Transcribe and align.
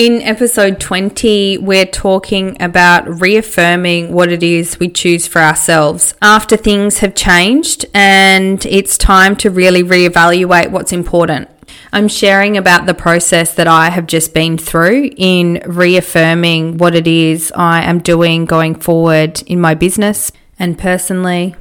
In 0.00 0.22
episode 0.22 0.80
20, 0.80 1.58
we're 1.58 1.84
talking 1.84 2.56
about 2.58 3.20
reaffirming 3.20 4.14
what 4.14 4.32
it 4.32 4.42
is 4.42 4.80
we 4.80 4.88
choose 4.88 5.26
for 5.26 5.40
ourselves 5.42 6.14
after 6.22 6.56
things 6.56 7.00
have 7.00 7.14
changed 7.14 7.84
and 7.92 8.64
it's 8.64 8.96
time 8.96 9.36
to 9.36 9.50
really 9.50 9.82
reevaluate 9.82 10.70
what's 10.70 10.94
important. 10.94 11.50
I'm 11.92 12.08
sharing 12.08 12.56
about 12.56 12.86
the 12.86 12.94
process 12.94 13.54
that 13.56 13.68
I 13.68 13.90
have 13.90 14.06
just 14.06 14.32
been 14.32 14.56
through 14.56 15.10
in 15.18 15.60
reaffirming 15.66 16.78
what 16.78 16.94
it 16.94 17.06
is 17.06 17.52
I 17.54 17.82
am 17.82 17.98
doing 17.98 18.46
going 18.46 18.76
forward 18.76 19.42
in 19.42 19.60
my 19.60 19.74
business 19.74 20.32
and 20.58 20.78
personally. 20.78 21.56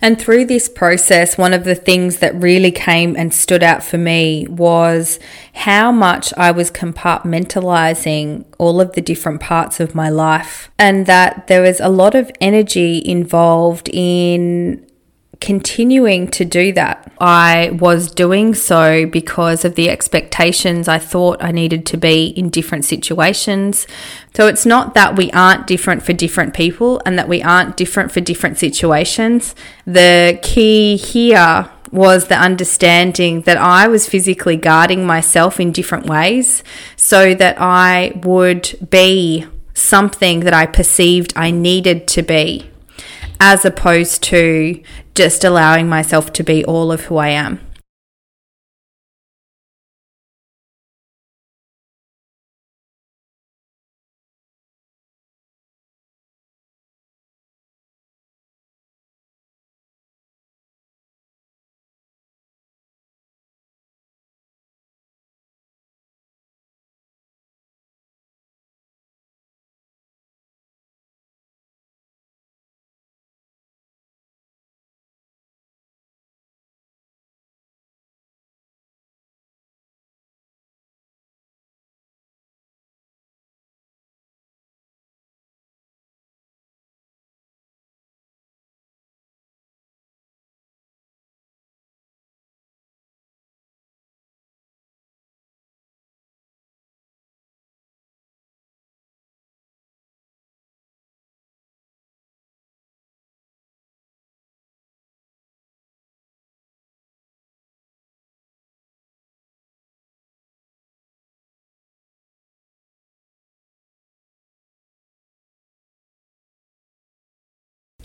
And 0.00 0.18
through 0.18 0.46
this 0.46 0.68
process, 0.68 1.36
one 1.36 1.52
of 1.52 1.64
the 1.64 1.74
things 1.74 2.18
that 2.18 2.34
really 2.34 2.70
came 2.70 3.16
and 3.16 3.32
stood 3.32 3.62
out 3.62 3.82
for 3.82 3.98
me 3.98 4.46
was 4.48 5.18
how 5.54 5.90
much 5.90 6.32
I 6.36 6.50
was 6.50 6.70
compartmentalizing 6.70 8.44
all 8.58 8.80
of 8.80 8.92
the 8.92 9.02
different 9.02 9.40
parts 9.40 9.80
of 9.80 9.94
my 9.94 10.08
life, 10.08 10.70
and 10.78 11.06
that 11.06 11.46
there 11.46 11.62
was 11.62 11.80
a 11.80 11.88
lot 11.88 12.14
of 12.14 12.30
energy 12.40 13.02
involved 13.04 13.90
in 13.92 14.85
continuing 15.40 16.28
to 16.28 16.44
do 16.44 16.72
that. 16.72 17.12
I 17.18 17.70
was 17.78 18.10
doing 18.10 18.54
so 18.54 19.06
because 19.06 19.64
of 19.64 19.74
the 19.74 19.90
expectations 19.90 20.88
I 20.88 20.98
thought 20.98 21.42
I 21.42 21.52
needed 21.52 21.86
to 21.86 21.96
be 21.96 22.26
in 22.28 22.50
different 22.50 22.84
situations. 22.84 23.86
So 24.34 24.46
it's 24.46 24.66
not 24.66 24.94
that 24.94 25.16
we 25.16 25.30
aren't 25.32 25.66
different 25.66 26.02
for 26.02 26.12
different 26.12 26.54
people 26.54 27.00
and 27.04 27.18
that 27.18 27.28
we 27.28 27.42
aren't 27.42 27.76
different 27.76 28.12
for 28.12 28.20
different 28.20 28.58
situations. 28.58 29.54
The 29.86 30.38
key 30.42 30.96
here 30.96 31.70
was 31.92 32.28
the 32.28 32.36
understanding 32.36 33.42
that 33.42 33.56
I 33.56 33.88
was 33.88 34.08
physically 34.08 34.56
guarding 34.56 35.06
myself 35.06 35.60
in 35.60 35.72
different 35.72 36.06
ways 36.06 36.62
so 36.96 37.34
that 37.34 37.60
I 37.60 38.20
would 38.22 38.88
be 38.90 39.46
something 39.74 40.40
that 40.40 40.54
I 40.54 40.66
perceived 40.66 41.32
I 41.36 41.50
needed 41.50 42.08
to 42.08 42.22
be 42.22 42.70
as 43.38 43.64
opposed 43.64 44.22
to 44.24 44.82
just 45.16 45.44
allowing 45.44 45.88
myself 45.88 46.32
to 46.34 46.44
be 46.44 46.64
all 46.64 46.92
of 46.92 47.06
who 47.06 47.16
I 47.16 47.28
am. 47.30 47.65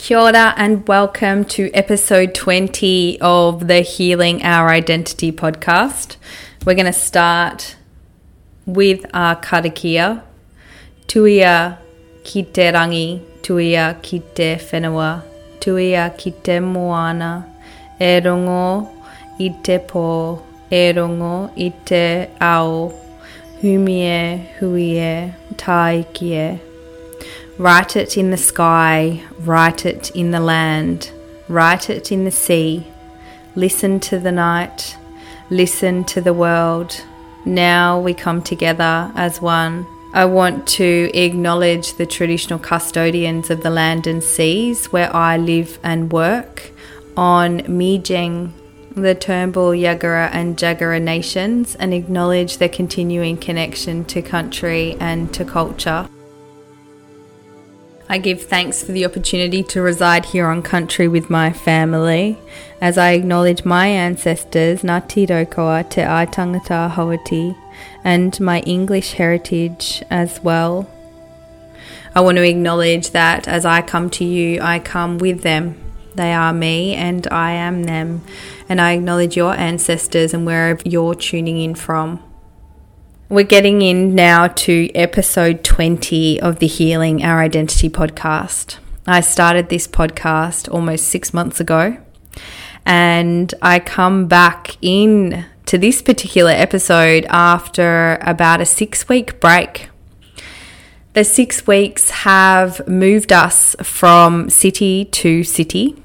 Kia 0.02 0.18
ora 0.18 0.56
and 0.58 0.88
welcome 0.88 1.46
to 1.46 1.70
episode 1.76 2.34
20 2.34 3.22
of 3.22 3.68
the 3.68 3.82
Healing 3.82 4.42
Our 4.42 4.70
Identity 4.70 5.32
podcast. 5.32 6.16
We're 6.66 6.74
going 6.74 6.88
to 6.88 6.92
start 6.92 7.76
with 8.66 9.06
our 9.14 9.36
karakia. 9.36 10.24
Tuia 11.06 11.78
ki 12.24 12.44
te 12.46 12.72
rangi, 12.72 13.22
tuia 13.44 14.02
ki 14.02 14.24
te 14.34 14.56
whenua, 14.56 15.22
tuia 15.60 16.18
ki 16.18 16.60
moana, 16.62 17.46
e 18.00 18.20
rongo 18.22 18.90
i 19.40 19.50
te 19.62 19.78
pō, 19.78 20.42
e 20.72 20.94
rongo 20.94 21.52
i 21.56 21.70
te 21.86 22.28
ao, 22.42 22.92
humie, 23.62 24.48
huie, 24.58 25.36
taikie. 25.58 26.71
Write 27.62 27.96
it 27.96 28.18
in 28.18 28.32
the 28.32 28.38
sky, 28.38 29.22
write 29.42 29.86
it 29.86 30.10
in 30.16 30.32
the 30.32 30.40
land, 30.40 31.12
write 31.48 31.92
it 31.92 32.12
in 32.12 32.26
the 32.26 32.32
sea. 32.32 32.88
Listen 33.54 34.00
to 34.00 34.18
the 34.18 34.32
night, 34.32 34.98
listen 35.52 36.04
to 36.06 36.22
the 36.22 36.34
world. 36.34 37.04
Now 37.46 38.00
we 38.00 38.16
come 38.16 38.42
together 38.42 39.12
as 39.14 39.44
one. 39.44 39.86
I 40.12 40.26
want 40.26 40.66
to 40.70 41.12
acknowledge 41.14 41.94
the 41.98 42.08
traditional 42.08 42.58
custodians 42.58 43.52
of 43.52 43.62
the 43.62 43.70
land 43.70 44.08
and 44.08 44.24
seas 44.24 44.88
where 44.88 45.16
I 45.16 45.38
live 45.38 45.78
and 45.84 46.12
work 46.12 46.72
on 47.16 47.60
Meanjin, 47.60 48.54
the 48.96 49.14
Turrbal, 49.14 49.80
Yagara, 49.80 50.32
and 50.34 50.58
Jagera 50.58 51.00
nations, 51.00 51.76
and 51.76 51.94
acknowledge 51.94 52.58
their 52.58 52.70
continuing 52.70 53.38
connection 53.38 54.04
to 54.06 54.24
country 54.24 54.98
and 55.00 55.32
to 55.36 55.46
culture. 55.46 56.10
I 58.12 58.18
give 58.18 58.42
thanks 58.42 58.84
for 58.84 58.92
the 58.92 59.06
opportunity 59.06 59.64
to 59.64 59.82
reside 59.82 60.26
here 60.26 60.48
on 60.48 60.64
country 60.64 61.08
with 61.08 61.30
my 61.30 61.54
family, 61.54 62.38
as 62.82 62.98
I 62.98 63.12
acknowledge 63.12 63.64
my 63.64 63.88
ancestors, 63.88 64.82
Ngāti 64.82 65.26
Raukawa 65.30 65.90
Te 65.90 66.02
Aitanga-a-Hauiti, 66.02 67.56
and 68.04 68.38
my 68.42 68.60
English 68.64 69.14
heritage 69.14 70.04
as 70.10 70.42
well. 70.42 70.90
I 72.14 72.20
want 72.20 72.36
to 72.36 72.44
acknowledge 72.44 73.12
that 73.12 73.48
as 73.48 73.66
I 73.66 73.82
come 73.82 74.10
to 74.10 74.26
you, 74.26 74.60
I 74.60 74.80
come 74.80 75.18
with 75.18 75.44
them. 75.44 75.82
They 76.14 76.34
are 76.34 76.52
me 76.52 76.94
and 76.94 77.26
I 77.32 77.52
am 77.52 77.84
them. 77.84 78.26
And 78.68 78.82
I 78.82 78.92
acknowledge 78.92 79.38
your 79.38 79.54
ancestors 79.54 80.34
and 80.34 80.46
wherever 80.46 80.82
you're 80.84 81.16
tuning 81.16 81.62
in 81.62 81.76
from. 81.76 82.22
We're 83.32 83.44
getting 83.44 83.82
in 83.82 84.14
now 84.14 84.48
to 84.48 84.94
episode 84.94 85.64
20 85.64 86.42
of 86.42 86.60
the 86.60 86.68
Healing 86.68 87.24
Our 87.24 87.40
Identity 87.40 87.90
podcast. 87.90 88.78
I 89.08 89.22
started 89.22 89.70
this 89.70 89.88
podcast 89.88 90.70
almost 90.70 91.08
six 91.08 91.34
months 91.34 91.62
ago, 91.62 91.96
and 92.86 93.54
I 93.62 93.80
come 93.80 94.28
back 94.28 94.76
in 94.82 95.46
to 95.66 95.78
this 95.78 96.02
particular 96.02 96.52
episode 96.52 97.26
after 97.30 98.18
about 98.20 98.60
a 98.60 98.66
six 98.66 99.08
week 99.08 99.40
break. 99.40 99.88
The 101.14 101.24
six 101.24 101.66
weeks 101.66 102.10
have 102.10 102.86
moved 102.86 103.32
us 103.32 103.78
from 103.82 104.50
city 104.50 105.06
to 105.06 105.46
city. 105.46 105.96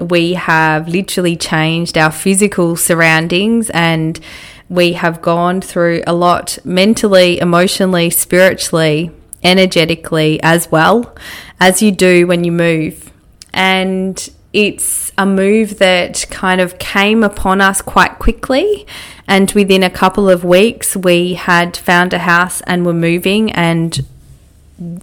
We 0.00 0.34
have 0.34 0.86
literally 0.86 1.34
changed 1.34 1.98
our 1.98 2.12
physical 2.12 2.76
surroundings 2.76 3.70
and 3.70 4.20
we 4.68 4.92
have 4.94 5.22
gone 5.22 5.60
through 5.60 6.02
a 6.06 6.12
lot 6.12 6.58
mentally, 6.64 7.40
emotionally, 7.40 8.10
spiritually, 8.10 9.10
energetically 9.42 10.40
as 10.42 10.70
well 10.70 11.16
as 11.60 11.80
you 11.82 11.90
do 11.90 12.26
when 12.26 12.44
you 12.44 12.52
move. 12.52 13.12
And 13.52 14.28
it's 14.52 15.12
a 15.18 15.26
move 15.26 15.78
that 15.78 16.26
kind 16.30 16.60
of 16.60 16.78
came 16.78 17.22
upon 17.22 17.60
us 17.60 17.82
quite 17.82 18.18
quickly. 18.18 18.86
And 19.26 19.50
within 19.52 19.82
a 19.82 19.90
couple 19.90 20.28
of 20.28 20.44
weeks, 20.44 20.96
we 20.96 21.34
had 21.34 21.76
found 21.76 22.12
a 22.12 22.18
house 22.18 22.60
and 22.62 22.86
were 22.86 22.94
moving, 22.94 23.52
and 23.52 24.04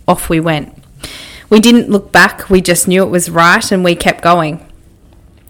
off 0.07 0.29
we 0.29 0.39
went. 0.39 0.83
We 1.49 1.59
didn't 1.59 1.89
look 1.89 2.11
back, 2.11 2.49
we 2.49 2.61
just 2.61 2.87
knew 2.87 3.03
it 3.03 3.09
was 3.09 3.29
right, 3.29 3.71
and 3.71 3.83
we 3.83 3.95
kept 3.95 4.23
going. 4.23 4.65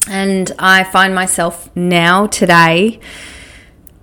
And 0.09 0.51
I 0.59 0.83
find 0.83 1.15
myself 1.15 1.73
now, 1.75 2.27
today, 2.27 2.99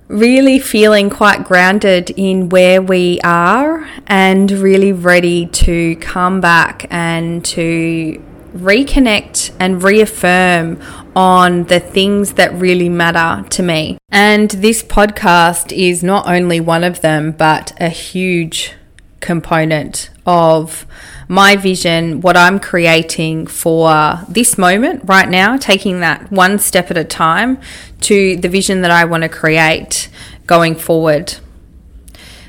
really 0.08 0.58
feeling 0.58 1.08
quite 1.08 1.44
grounded 1.44 2.10
in 2.10 2.48
where 2.48 2.82
we 2.82 3.20
are 3.22 3.88
and 4.06 4.50
really 4.50 4.92
ready 4.92 5.46
to 5.46 5.96
come 5.96 6.40
back 6.40 6.86
and 6.90 7.44
to 7.44 8.22
reconnect 8.54 9.50
and 9.58 9.82
reaffirm 9.82 10.78
on 11.16 11.64
the 11.64 11.80
things 11.80 12.34
that 12.34 12.52
really 12.54 12.88
matter 12.88 13.48
to 13.48 13.62
me. 13.62 13.98
And 14.10 14.50
this 14.50 14.82
podcast 14.82 15.72
is 15.72 16.02
not 16.02 16.26
only 16.26 16.60
one 16.60 16.84
of 16.84 17.00
them, 17.00 17.32
but 17.32 17.72
a 17.80 17.88
huge 17.88 18.74
component 19.20 20.10
of 20.26 20.86
my 21.32 21.56
vision, 21.56 22.20
what 22.20 22.36
I'm 22.36 22.60
creating 22.60 23.46
for 23.46 24.20
this 24.28 24.58
moment 24.58 25.00
right 25.06 25.26
now, 25.26 25.56
taking 25.56 26.00
that 26.00 26.30
one 26.30 26.58
step 26.58 26.90
at 26.90 26.98
a 26.98 27.04
time 27.04 27.58
to 28.02 28.36
the 28.36 28.50
vision 28.50 28.82
that 28.82 28.90
I 28.90 29.06
want 29.06 29.22
to 29.22 29.30
create 29.30 30.10
going 30.46 30.74
forward. 30.74 31.36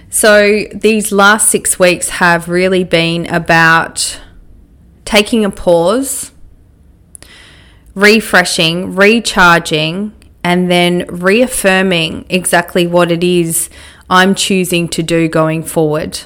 So, 0.09 0.65
these 0.75 1.13
last 1.13 1.49
six 1.49 1.79
weeks 1.79 2.09
have 2.09 2.49
really 2.49 2.83
been 2.83 3.25
about 3.27 4.19
taking 5.05 5.45
a 5.45 5.49
pause, 5.49 6.33
refreshing, 7.95 8.95
recharging, 8.97 10.11
and 10.43 10.69
then 10.69 11.05
reaffirming 11.07 12.25
exactly 12.27 12.85
what 12.85 13.13
it 13.13 13.23
is 13.23 13.69
I'm 14.09 14.35
choosing 14.35 14.89
to 14.89 15.01
do 15.01 15.29
going 15.29 15.63
forward. 15.63 16.19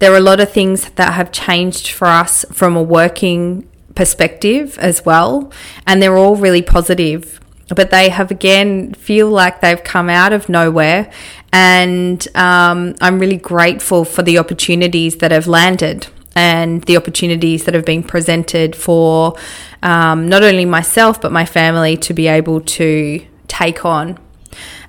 There 0.00 0.12
are 0.12 0.16
a 0.16 0.20
lot 0.20 0.40
of 0.40 0.50
things 0.50 0.90
that 0.90 1.12
have 1.12 1.30
changed 1.30 1.88
for 1.88 2.06
us 2.06 2.44
from 2.50 2.74
a 2.74 2.82
working 2.82 3.68
perspective 3.94 4.78
as 4.78 5.04
well, 5.04 5.52
and 5.86 6.02
they're 6.02 6.16
all 6.16 6.36
really 6.36 6.62
positive. 6.62 7.38
But 7.68 7.90
they 7.90 8.08
have 8.08 8.30
again 8.30 8.94
feel 8.94 9.28
like 9.28 9.60
they've 9.60 9.84
come 9.84 10.08
out 10.08 10.32
of 10.32 10.48
nowhere, 10.48 11.12
and 11.52 12.26
um, 12.34 12.94
I'm 13.00 13.18
really 13.18 13.36
grateful 13.36 14.04
for 14.04 14.22
the 14.22 14.38
opportunities 14.38 15.18
that 15.18 15.30
have 15.30 15.46
landed 15.46 16.08
and 16.34 16.82
the 16.84 16.96
opportunities 16.96 17.64
that 17.64 17.74
have 17.74 17.84
been 17.84 18.02
presented 18.02 18.74
for 18.74 19.36
um, 19.82 20.28
not 20.28 20.42
only 20.42 20.64
myself 20.64 21.20
but 21.20 21.32
my 21.32 21.44
family 21.44 21.96
to 21.96 22.14
be 22.14 22.28
able 22.28 22.60
to 22.60 23.20
take 23.48 23.84
on. 23.84 24.18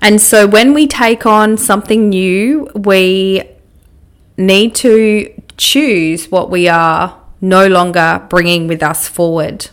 And 0.00 0.20
so 0.20 0.46
when 0.46 0.72
we 0.72 0.86
take 0.86 1.26
on 1.26 1.56
something 1.56 2.08
new, 2.08 2.68
we 2.74 3.42
need 4.36 4.74
to 4.76 5.32
choose 5.56 6.30
what 6.30 6.50
we 6.50 6.68
are 6.68 7.20
no 7.40 7.66
longer 7.66 8.24
bringing 8.28 8.68
with 8.68 8.82
us 8.82 9.08
forward. 9.08 9.68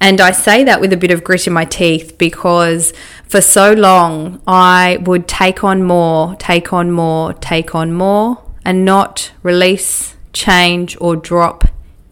And 0.00 0.20
I 0.20 0.30
say 0.30 0.62
that 0.64 0.80
with 0.80 0.92
a 0.92 0.96
bit 0.96 1.10
of 1.10 1.24
grit 1.24 1.46
in 1.46 1.52
my 1.52 1.64
teeth 1.64 2.16
because 2.18 2.92
for 3.24 3.40
so 3.40 3.72
long 3.72 4.40
I 4.46 4.98
would 5.02 5.26
take 5.26 5.64
on 5.64 5.82
more, 5.82 6.36
take 6.36 6.72
on 6.72 6.90
more, 6.90 7.32
take 7.34 7.74
on 7.74 7.92
more, 7.92 8.42
and 8.64 8.84
not 8.84 9.32
release, 9.42 10.14
change, 10.32 10.96
or 11.00 11.16
drop 11.16 11.64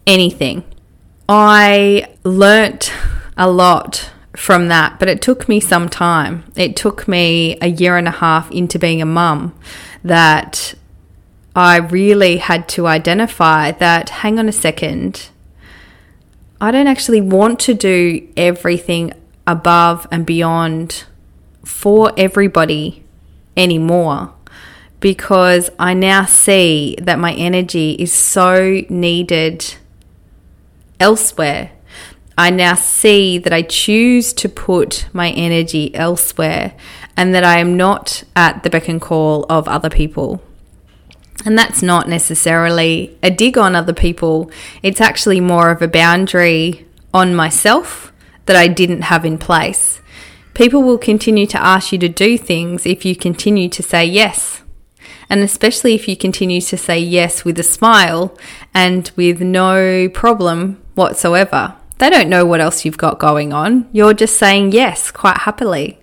anything. 0.07 0.63
I 1.27 2.07
learnt 2.23 2.91
a 3.37 3.49
lot 3.49 4.11
from 4.35 4.67
that, 4.67 4.99
but 4.99 5.07
it 5.07 5.21
took 5.21 5.47
me 5.47 5.59
some 5.59 5.89
time. 5.89 6.43
It 6.55 6.75
took 6.75 7.07
me 7.07 7.57
a 7.61 7.67
year 7.67 7.97
and 7.97 8.07
a 8.07 8.11
half 8.11 8.51
into 8.51 8.79
being 8.79 9.01
a 9.01 9.05
mum 9.05 9.53
that 10.03 10.73
I 11.55 11.77
really 11.77 12.37
had 12.37 12.67
to 12.69 12.85
identify 12.85 13.71
that 13.71 14.09
hang 14.09 14.37
on 14.39 14.49
a 14.49 14.51
second, 14.51 15.29
I 16.59 16.71
don't 16.71 16.87
actually 16.87 17.21
want 17.21 17.59
to 17.61 17.73
do 17.73 18.27
everything 18.35 19.13
above 19.47 20.05
and 20.11 20.25
beyond 20.25 21.05
for 21.63 22.11
everybody 22.17 23.05
anymore 23.55 24.33
because 24.99 25.69
I 25.79 25.93
now 25.93 26.25
see 26.25 26.97
that 27.01 27.19
my 27.19 27.33
energy 27.33 27.91
is 27.91 28.11
so 28.11 28.81
needed 28.89 29.75
elsewhere. 30.99 31.71
I 32.37 32.49
now 32.49 32.75
see 32.75 33.37
that 33.37 33.53
I 33.53 33.61
choose 33.61 34.33
to 34.33 34.49
put 34.49 35.07
my 35.13 35.29
energy 35.31 35.93
elsewhere 35.95 36.73
and 37.15 37.33
that 37.33 37.45
I 37.45 37.59
am 37.59 37.77
not 37.77 38.23
at 38.35 38.63
the 38.63 38.69
beck 38.69 38.89
and 38.89 38.99
call 38.99 39.45
of 39.49 39.69
other 39.69 39.89
people. 39.89 40.41
And 41.45 41.57
that's 41.57 41.83
not 41.83 42.09
necessarily 42.09 43.15
a 43.21 43.29
dig 43.29 43.57
on 43.57 43.75
other 43.75 43.93
people, 43.93 44.51
it's 44.81 44.99
actually 44.99 45.39
more 45.39 45.69
of 45.69 45.81
a 45.81 45.87
boundary 45.87 46.87
on 47.13 47.35
myself 47.35 48.11
that 48.47 48.55
I 48.55 48.67
didn't 48.67 49.03
have 49.03 49.23
in 49.23 49.37
place. 49.37 50.01
People 50.55 50.83
will 50.83 50.97
continue 50.97 51.45
to 51.47 51.61
ask 51.61 51.91
you 51.91 51.99
to 51.99 52.09
do 52.09 52.37
things 52.37 52.85
if 52.85 53.05
you 53.05 53.15
continue 53.15 53.69
to 53.69 53.83
say 53.83 54.05
yes. 54.05 54.63
And 55.29 55.41
especially 55.41 55.95
if 55.95 56.07
you 56.07 56.15
continue 56.15 56.61
to 56.61 56.77
say 56.77 56.99
yes 56.99 57.45
with 57.45 57.59
a 57.59 57.63
smile 57.63 58.37
and 58.73 59.11
with 59.15 59.41
no 59.41 60.09
problem 60.09 60.81
whatsoever. 60.95 61.75
They 61.97 62.09
don't 62.09 62.29
know 62.29 62.45
what 62.45 62.61
else 62.61 62.85
you've 62.85 62.97
got 62.97 63.19
going 63.19 63.53
on. 63.53 63.87
You're 63.91 64.13
just 64.13 64.37
saying 64.37 64.71
yes 64.71 65.11
quite 65.11 65.37
happily. 65.39 65.99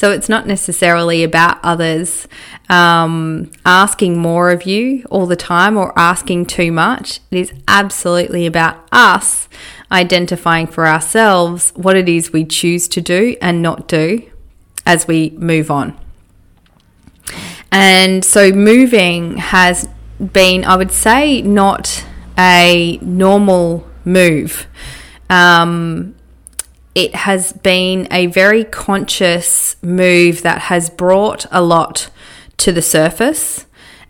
So 0.00 0.12
it's 0.12 0.30
not 0.30 0.46
necessarily 0.46 1.22
about 1.22 1.58
others 1.62 2.26
um, 2.70 3.50
asking 3.66 4.16
more 4.16 4.48
of 4.48 4.62
you 4.62 5.04
all 5.10 5.26
the 5.26 5.36
time 5.36 5.76
or 5.76 5.92
asking 5.94 6.46
too 6.46 6.72
much. 6.72 7.20
It 7.30 7.36
is 7.36 7.52
absolutely 7.68 8.46
about 8.46 8.88
us 8.90 9.46
identifying 9.92 10.68
for 10.68 10.86
ourselves 10.86 11.74
what 11.76 11.96
it 11.96 12.08
is 12.08 12.32
we 12.32 12.46
choose 12.46 12.88
to 12.88 13.02
do 13.02 13.36
and 13.42 13.60
not 13.60 13.88
do 13.88 14.22
as 14.86 15.06
we 15.06 15.34
move 15.36 15.70
on. 15.70 16.00
And 17.70 18.24
so 18.24 18.52
moving 18.52 19.36
has 19.36 19.86
been, 20.32 20.64
I 20.64 20.76
would 20.78 20.92
say, 20.92 21.42
not 21.42 22.06
a 22.38 22.98
normal 23.02 23.86
move. 24.06 24.66
Um, 25.28 26.14
it 26.94 27.14
has 27.14 27.52
been 27.52 28.08
a 28.10 28.26
very 28.26 28.64
conscious 28.64 29.76
move 29.82 30.42
that 30.42 30.62
has 30.62 30.90
brought 30.90 31.46
a 31.50 31.62
lot 31.62 32.10
to 32.58 32.72
the 32.72 32.82
surface 32.82 33.66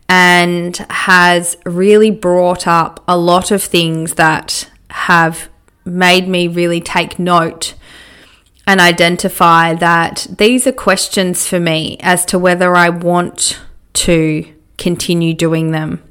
and 0.08 0.76
has 0.90 1.56
really 1.64 2.10
brought 2.10 2.66
up 2.66 3.02
a 3.06 3.16
lot 3.16 3.50
of 3.50 3.62
things 3.62 4.14
that 4.14 4.68
have 4.90 5.48
made 5.84 6.26
me 6.26 6.48
really 6.48 6.80
take 6.80 7.18
note 7.18 7.74
and 8.66 8.80
identify 8.80 9.74
that 9.74 10.26
these 10.38 10.66
are 10.66 10.72
questions 10.72 11.46
for 11.46 11.60
me 11.60 11.96
as 12.00 12.24
to 12.24 12.38
whether 12.38 12.74
I 12.76 12.88
want 12.88 13.60
to 13.92 14.46
continue 14.78 15.34
doing 15.34 15.70
them 15.70 16.02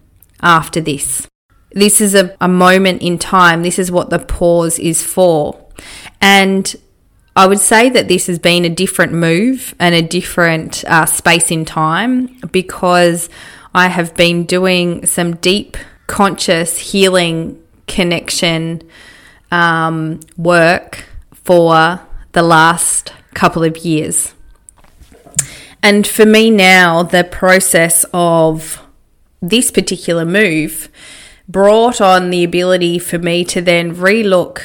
after 0.42 0.81
this. 0.81 1.27
This 1.71 2.01
is 2.01 2.16
a, 2.16 2.36
a 2.42 2.48
moment 2.48 3.01
in 3.01 3.18
time. 3.18 3.63
This 3.63 3.80
is 3.80 3.92
what 3.92 4.10
the 4.10 4.19
pause 4.19 4.80
is 4.80 5.04
for. 5.04 5.66
And 6.21 6.75
I 7.36 7.48
would 7.48 7.60
say 7.60 7.89
that 7.89 8.07
this 8.07 8.27
has 8.27 8.39
been 8.39 8.66
a 8.66 8.69
different 8.69 9.13
move 9.13 9.74
and 9.80 9.95
a 9.95 10.01
different 10.01 10.83
uh, 10.86 11.06
space 11.06 11.51
in 11.51 11.66
time 11.66 12.38
because 12.51 13.30
I 13.74 13.88
have 13.88 14.16
been 14.16 14.45
doing 14.45 15.06
some 15.06 15.35
deep, 15.38 15.78
conscious 16.07 16.78
healing 16.92 17.61
connection 17.88 18.81
um, 19.52 20.19
work 20.38 21.06
for 21.33 22.02
the 22.33 22.42
last 22.42 23.14
couple 23.33 23.64
of 23.64 23.78
years. 23.78 24.33
And 25.81 26.06
for 26.06 26.26
me 26.26 26.52
now, 26.52 27.04
the 27.04 27.23
process 27.23 28.06
of 28.14 28.85
this 29.42 29.71
particular 29.71 30.26
move 30.26 30.90
brought 31.47 32.02
on 32.02 32.30
the 32.30 32.44
ability 32.44 32.99
for 32.99 33.18
me 33.18 33.45
to 33.45 33.61
then 33.61 33.95
relook 33.95 34.61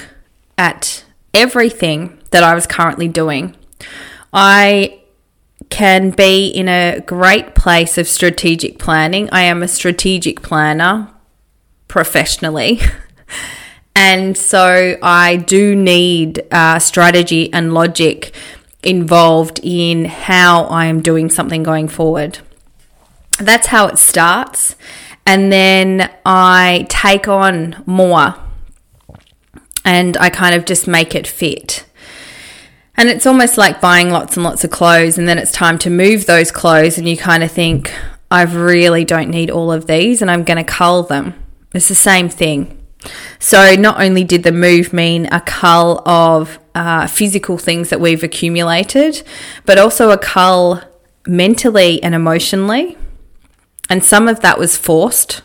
at 0.59 1.04
everything 1.35 2.19
that 2.31 2.43
I 2.43 2.55
was 2.55 2.67
currently 2.67 3.09
doing. 3.09 3.57
I 4.33 5.01
can 5.69 6.11
be 6.11 6.49
in 6.49 6.69
a 6.69 7.01
great 7.01 7.55
place 7.55 7.99
of 7.99 8.07
strategic 8.07 8.79
planning. 8.79 9.29
I 9.33 9.43
am 9.43 9.63
a 9.63 9.69
strategic 9.69 10.43
planner 10.43 11.11
professionally. 11.89 12.81
and 13.97 14.37
so 14.37 14.97
I 15.03 15.37
do 15.37 15.75
need 15.75 16.47
uh, 16.51 16.79
strategy 16.79 17.53
and 17.53 17.75
logic 17.75 18.35
involved 18.83 19.61
in 19.63 20.05
how 20.05 20.65
I 20.65 20.87
am 20.87 21.01
doing 21.01 21.31
something 21.31 21.63
going 21.63 21.89
forward. 21.89 22.39
That's 23.39 23.69
how 23.69 23.87
it 23.89 23.99
starts. 23.99 24.77
And 25.27 25.51
then 25.51 26.11
I 26.25 26.87
take 26.89 27.27
on 27.27 27.83
more 27.87 28.35
and 29.85 30.17
I 30.17 30.31
kind 30.31 30.55
of 30.55 30.65
just 30.65 30.87
make 30.87 31.15
it 31.15 31.27
fit. 31.27 31.85
And 32.97 33.09
it's 33.09 33.27
almost 33.27 33.59
like 33.59 33.81
buying 33.81 34.11
lots 34.11 34.37
and 34.37 34.45
lots 34.45 34.65
of 34.65 34.71
clothes, 34.71 35.19
and 35.19 35.29
then 35.29 35.39
it's 35.39 35.53
time 35.53 35.79
to 35.79 35.91
move 35.91 36.27
those 36.27 36.51
clothes, 36.51 36.97
and 36.97 37.09
you 37.09 37.17
kind 37.17 37.43
of 37.43 37.51
think, 37.51 37.93
I 38.31 38.43
really 38.43 39.05
don't 39.05 39.31
need 39.31 39.51
all 39.51 39.73
of 39.73 39.87
these, 39.87 40.23
and 40.23 40.31
I'm 40.31 40.45
going 40.45 40.57
to 40.59 40.65
cull 40.65 41.03
them. 41.03 41.35
It's 41.75 41.89
the 41.89 41.95
same 41.95 42.29
thing. 42.29 42.81
So, 43.39 43.75
not 43.75 44.01
only 44.01 44.25
did 44.25 44.45
the 44.45 44.53
move 44.53 44.93
mean 44.93 45.27
a 45.27 45.41
cull 45.41 46.09
of 46.09 46.59
uh, 46.75 47.07
physical 47.07 47.59
things 47.59 47.91
that 47.91 48.01
we've 48.01 48.23
accumulated, 48.23 49.23
but 49.67 49.79
also 49.79 50.11
a 50.11 50.19
cull 50.19 50.81
mentally 51.27 52.03
and 52.03 52.15
emotionally. 52.15 52.97
And 53.91 54.05
some 54.05 54.29
of 54.29 54.41
that 54.41 54.59
was 54.59 54.77
forced 54.77 55.43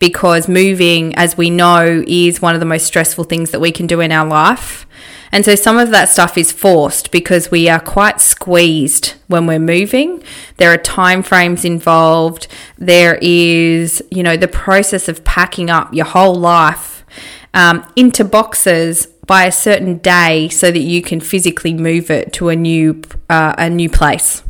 because 0.00 0.48
moving, 0.48 1.14
as 1.14 1.36
we 1.36 1.50
know, 1.50 2.02
is 2.08 2.42
one 2.42 2.54
of 2.54 2.60
the 2.60 2.66
most 2.66 2.86
stressful 2.86 3.24
things 3.24 3.52
that 3.52 3.60
we 3.60 3.70
can 3.70 3.86
do 3.86 4.00
in 4.00 4.10
our 4.10 4.26
life. 4.26 4.86
And 5.30 5.44
so 5.44 5.54
some 5.54 5.78
of 5.78 5.90
that 5.90 6.08
stuff 6.08 6.36
is 6.36 6.50
forced 6.50 7.12
because 7.12 7.52
we 7.52 7.68
are 7.68 7.78
quite 7.78 8.20
squeezed 8.20 9.14
when 9.28 9.46
we're 9.46 9.60
moving. 9.60 10.24
There 10.56 10.72
are 10.72 10.78
time 10.78 11.22
frames 11.22 11.64
involved. 11.64 12.48
There 12.78 13.16
is, 13.22 14.02
you 14.10 14.24
know, 14.24 14.36
the 14.36 14.48
process 14.48 15.08
of 15.08 15.22
packing 15.22 15.70
up 15.70 15.94
your 15.94 16.06
whole 16.06 16.34
life 16.34 17.04
um, 17.54 17.86
into 17.94 18.24
boxes 18.24 19.06
by 19.26 19.44
a 19.44 19.52
certain 19.52 19.98
day 19.98 20.48
so 20.48 20.72
that 20.72 20.80
you 20.80 21.02
can 21.02 21.20
physically 21.20 21.74
move 21.74 22.10
it 22.10 22.32
to 22.32 22.48
a 22.48 22.56
new 22.56 23.00
uh, 23.28 23.54
a 23.56 23.70
new 23.70 23.88
place. 23.88 24.42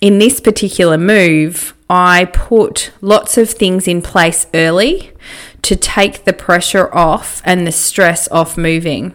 In 0.00 0.18
this 0.18 0.40
particular 0.40 0.96
move, 0.96 1.74
I 1.90 2.24
put 2.32 2.90
lots 3.02 3.36
of 3.36 3.50
things 3.50 3.86
in 3.86 4.00
place 4.00 4.46
early 4.54 5.12
to 5.60 5.76
take 5.76 6.24
the 6.24 6.32
pressure 6.32 6.92
off 6.94 7.42
and 7.44 7.66
the 7.66 7.72
stress 7.72 8.26
off 8.28 8.56
moving. 8.56 9.14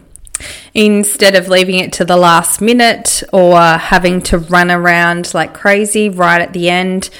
Instead 0.74 1.34
of 1.34 1.48
leaving 1.48 1.78
it 1.78 1.92
to 1.94 2.04
the 2.04 2.16
last 2.16 2.60
minute 2.60 3.24
or 3.32 3.58
having 3.58 4.22
to 4.22 4.38
run 4.38 4.70
around 4.70 5.34
like 5.34 5.54
crazy 5.54 6.08
right 6.08 6.40
at 6.40 6.52
the 6.52 6.68
end, 6.68 7.10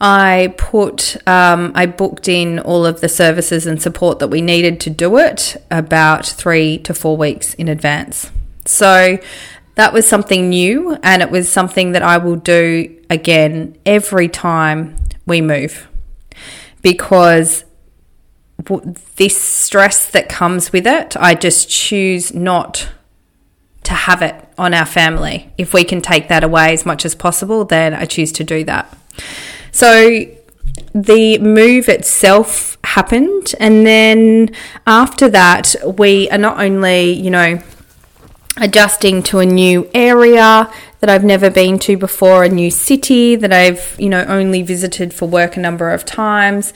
I 0.00 0.54
put, 0.58 1.16
um, 1.28 1.72
I 1.76 1.86
booked 1.86 2.26
in 2.28 2.58
all 2.58 2.84
of 2.84 3.00
the 3.00 3.08
services 3.08 3.66
and 3.66 3.80
support 3.80 4.18
that 4.18 4.28
we 4.28 4.40
needed 4.40 4.80
to 4.80 4.90
do 4.90 5.16
it 5.18 5.56
about 5.70 6.26
three 6.26 6.78
to 6.78 6.92
four 6.92 7.16
weeks 7.16 7.54
in 7.54 7.68
advance. 7.68 8.32
So 8.64 9.18
that 9.76 9.92
was 9.92 10.06
something 10.06 10.48
new, 10.48 10.98
and 11.02 11.22
it 11.22 11.30
was 11.30 11.48
something 11.48 11.92
that 11.92 12.02
I 12.02 12.18
will 12.18 12.36
do 12.36 12.98
again 13.08 13.76
every 13.86 14.28
time 14.28 14.96
we 15.24 15.40
move 15.40 15.88
because 16.82 17.64
this 19.16 19.40
stress 19.40 20.10
that 20.10 20.28
comes 20.28 20.72
with 20.72 20.86
it, 20.86 21.16
I 21.16 21.34
just 21.34 21.68
choose 21.68 22.34
not 22.34 22.88
to 23.84 23.92
have 23.92 24.22
it 24.22 24.34
on 24.58 24.74
our 24.74 24.86
family. 24.86 25.52
If 25.58 25.72
we 25.72 25.84
can 25.84 26.00
take 26.00 26.28
that 26.28 26.42
away 26.42 26.72
as 26.72 26.84
much 26.84 27.04
as 27.04 27.14
possible, 27.14 27.64
then 27.64 27.94
I 27.94 28.04
choose 28.04 28.32
to 28.32 28.44
do 28.44 28.64
that. 28.64 28.96
So 29.72 30.24
the 30.94 31.38
move 31.38 31.88
itself 31.88 32.78
happened, 32.82 33.54
and 33.60 33.86
then 33.86 34.50
after 34.86 35.28
that, 35.28 35.74
we 35.98 36.30
are 36.30 36.38
not 36.38 36.58
only, 36.60 37.12
you 37.12 37.30
know, 37.30 37.60
adjusting 38.58 39.22
to 39.22 39.38
a 39.38 39.46
new 39.46 39.88
area 39.92 40.70
that 41.00 41.10
I've 41.10 41.24
never 41.24 41.50
been 41.50 41.78
to 41.80 41.96
before, 41.96 42.44
a 42.44 42.48
new 42.48 42.70
city 42.70 43.36
that 43.36 43.52
I've, 43.52 43.94
you 43.98 44.08
know, 44.08 44.24
only 44.24 44.62
visited 44.62 45.12
for 45.12 45.28
work 45.28 45.56
a 45.56 45.60
number 45.60 45.90
of 45.90 46.04
times, 46.04 46.72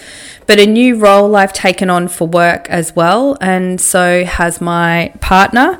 but 0.46 0.58
a 0.60 0.66
new 0.66 0.96
role 0.98 1.34
I've 1.36 1.52
taken 1.52 1.88
on 1.88 2.08
for 2.08 2.26
work 2.28 2.68
as 2.68 2.94
well, 2.94 3.38
and 3.40 3.80
so 3.80 4.24
has 4.24 4.60
my 4.60 5.12
partner, 5.20 5.78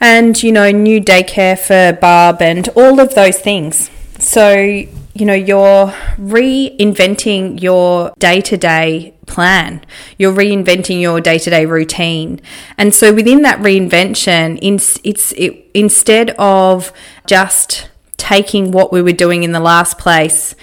and, 0.00 0.40
you 0.42 0.52
know, 0.52 0.70
new 0.70 1.00
daycare 1.00 1.58
for 1.58 1.96
Barb 1.98 2.42
and 2.42 2.68
all 2.70 3.00
of 3.00 3.14
those 3.14 3.38
things. 3.38 3.90
So 4.18 4.84
you 5.18 5.26
know, 5.26 5.34
you're 5.34 5.88
reinventing 6.16 7.60
your 7.60 8.12
day 8.18 8.40
to 8.42 8.56
day 8.56 9.14
plan. 9.26 9.84
You're 10.16 10.32
reinventing 10.32 11.00
your 11.00 11.20
day 11.20 11.38
to 11.38 11.50
day 11.50 11.66
routine. 11.66 12.40
And 12.76 12.94
so 12.94 13.12
within 13.12 13.42
that 13.42 13.58
reinvention, 13.58 14.58
it's 14.62 15.32
it, 15.32 15.66
instead 15.74 16.30
of 16.38 16.92
just 17.26 17.90
taking 18.16 18.70
what 18.70 18.92
we 18.92 19.02
were 19.02 19.12
doing 19.12 19.42
in 19.42 19.52
the 19.52 19.60
last 19.60 19.98
place 19.98 20.54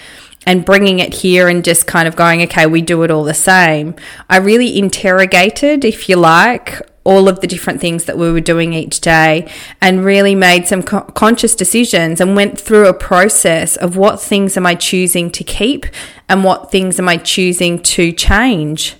and 0.46 0.64
bringing 0.64 1.00
it 1.00 1.12
here 1.12 1.48
and 1.48 1.64
just 1.64 1.86
kind 1.86 2.06
of 2.06 2.16
going, 2.16 2.40
okay, 2.42 2.66
we 2.66 2.80
do 2.80 3.02
it 3.02 3.10
all 3.10 3.24
the 3.24 3.34
same. 3.34 3.94
I 4.30 4.36
really 4.38 4.78
interrogated, 4.78 5.84
if 5.84 6.08
you 6.08 6.16
like, 6.16 6.80
all 7.06 7.28
of 7.28 7.40
the 7.40 7.46
different 7.46 7.80
things 7.80 8.04
that 8.04 8.18
we 8.18 8.30
were 8.30 8.40
doing 8.40 8.72
each 8.72 9.00
day 9.00 9.50
and 9.80 10.04
really 10.04 10.34
made 10.34 10.66
some 10.66 10.82
co- 10.82 11.02
conscious 11.02 11.54
decisions 11.54 12.20
and 12.20 12.34
went 12.34 12.60
through 12.60 12.88
a 12.88 12.92
process 12.92 13.76
of 13.76 13.96
what 13.96 14.20
things 14.20 14.56
am 14.56 14.66
I 14.66 14.74
choosing 14.74 15.30
to 15.30 15.44
keep 15.44 15.86
and 16.28 16.42
what 16.42 16.72
things 16.72 16.98
am 16.98 17.08
I 17.08 17.16
choosing 17.16 17.78
to 17.94 18.12
change. 18.12 18.96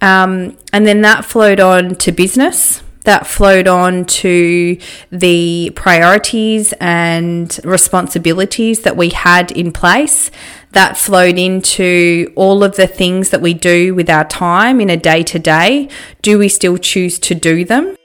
Um, 0.00 0.58
and 0.72 0.86
then 0.86 1.02
that 1.02 1.24
flowed 1.24 1.60
on 1.60 1.94
to 1.94 2.12
business 2.12 2.82
that 3.04 3.26
flowed 3.26 3.68
on 3.68 4.04
to 4.06 4.78
the 5.12 5.70
priorities 5.76 6.72
and 6.80 7.60
responsibilities 7.62 8.80
that 8.80 8.96
we 8.96 9.10
had 9.10 9.52
in 9.52 9.72
place. 9.72 10.30
That 10.74 10.98
flowed 10.98 11.38
into 11.38 12.32
all 12.34 12.64
of 12.64 12.74
the 12.74 12.88
things 12.88 13.30
that 13.30 13.40
we 13.40 13.54
do 13.54 13.94
with 13.94 14.10
our 14.10 14.24
time 14.24 14.80
in 14.80 14.90
a 14.90 14.96
day 14.96 15.22
to 15.22 15.38
day. 15.38 15.88
Do 16.20 16.36
we 16.36 16.48
still 16.48 16.78
choose 16.78 17.18
to 17.20 17.34
do 17.34 17.64
them? 17.64 17.96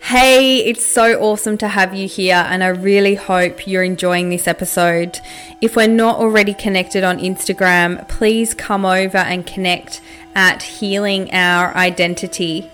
Hey, 0.00 0.58
it's 0.58 0.84
so 0.84 1.20
awesome 1.20 1.56
to 1.58 1.68
have 1.68 1.94
you 1.94 2.08
here, 2.08 2.44
and 2.48 2.64
I 2.64 2.66
really 2.66 3.14
hope 3.14 3.68
you're 3.68 3.84
enjoying 3.84 4.28
this 4.28 4.48
episode. 4.48 5.20
If 5.60 5.76
we're 5.76 5.86
not 5.86 6.16
already 6.16 6.52
connected 6.52 7.04
on 7.04 7.20
Instagram, 7.20 8.08
please 8.08 8.54
come 8.54 8.84
over 8.84 9.18
and 9.18 9.46
connect 9.46 10.00
at 10.34 10.62
Healing 10.62 11.32
Our 11.32 11.74
Identity 11.76 12.70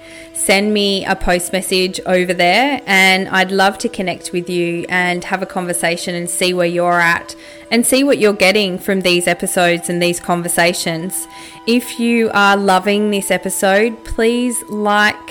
send 0.48 0.72
me 0.72 1.04
a 1.04 1.14
post 1.14 1.52
message 1.52 2.00
over 2.06 2.32
there 2.32 2.80
and 2.86 3.28
I'd 3.28 3.50
love 3.50 3.76
to 3.78 3.88
connect 3.90 4.32
with 4.32 4.48
you 4.48 4.86
and 4.88 5.22
have 5.24 5.42
a 5.42 5.46
conversation 5.46 6.14
and 6.14 6.30
see 6.30 6.54
where 6.54 6.66
you're 6.66 7.00
at 7.00 7.36
and 7.70 7.84
see 7.84 8.02
what 8.02 8.18
you're 8.18 8.32
getting 8.32 8.78
from 8.78 9.02
these 9.02 9.26
episodes 9.26 9.90
and 9.90 10.00
these 10.02 10.18
conversations. 10.18 11.28
If 11.66 12.00
you 12.00 12.30
are 12.32 12.56
loving 12.56 13.10
this 13.10 13.30
episode, 13.30 14.02
please 14.06 14.62
like, 14.70 15.30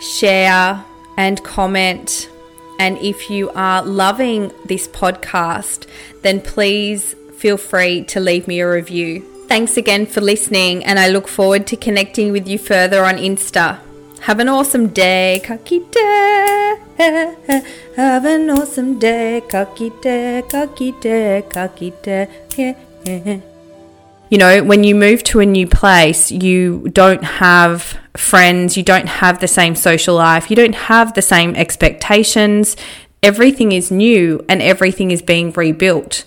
share, 0.00 0.84
and 1.16 1.40
comment. 1.44 2.28
And 2.80 2.98
if 2.98 3.30
you 3.30 3.50
are 3.50 3.84
loving 3.84 4.50
this 4.64 4.88
podcast, 4.88 5.86
then 6.22 6.40
please 6.40 7.14
feel 7.36 7.56
free 7.56 8.02
to 8.06 8.18
leave 8.18 8.48
me 8.48 8.58
a 8.58 8.68
review. 8.68 9.24
Thanks 9.50 9.76
again 9.76 10.06
for 10.06 10.20
listening, 10.20 10.84
and 10.84 10.96
I 10.96 11.08
look 11.08 11.26
forward 11.26 11.66
to 11.66 11.76
connecting 11.76 12.30
with 12.30 12.46
you 12.46 12.56
further 12.56 13.04
on 13.04 13.16
Insta. 13.16 13.80
Have 14.20 14.38
an 14.38 14.48
awesome 14.48 14.86
day, 14.90 15.42
ka 15.44 15.56
kite. 15.56 15.96
Have 17.96 18.24
an 18.26 18.48
awesome 18.50 19.00
day, 19.00 19.42
ka 19.48 19.64
kite, 19.64 20.46
kakite, 20.48 21.50
ka 21.50 21.66
kite. 21.66 22.28
You 24.30 24.38
know, 24.38 24.62
when 24.62 24.84
you 24.84 24.94
move 24.94 25.24
to 25.24 25.40
a 25.40 25.46
new 25.46 25.66
place, 25.66 26.30
you 26.30 26.88
don't 26.92 27.24
have 27.24 27.98
friends, 28.16 28.76
you 28.76 28.84
don't 28.84 29.08
have 29.08 29.40
the 29.40 29.48
same 29.48 29.74
social 29.74 30.14
life, 30.14 30.48
you 30.48 30.54
don't 30.54 30.76
have 30.76 31.14
the 31.14 31.22
same 31.22 31.56
expectations. 31.56 32.76
Everything 33.22 33.72
is 33.72 33.90
new 33.90 34.44
and 34.48 34.62
everything 34.62 35.10
is 35.10 35.20
being 35.20 35.52
rebuilt. 35.52 36.24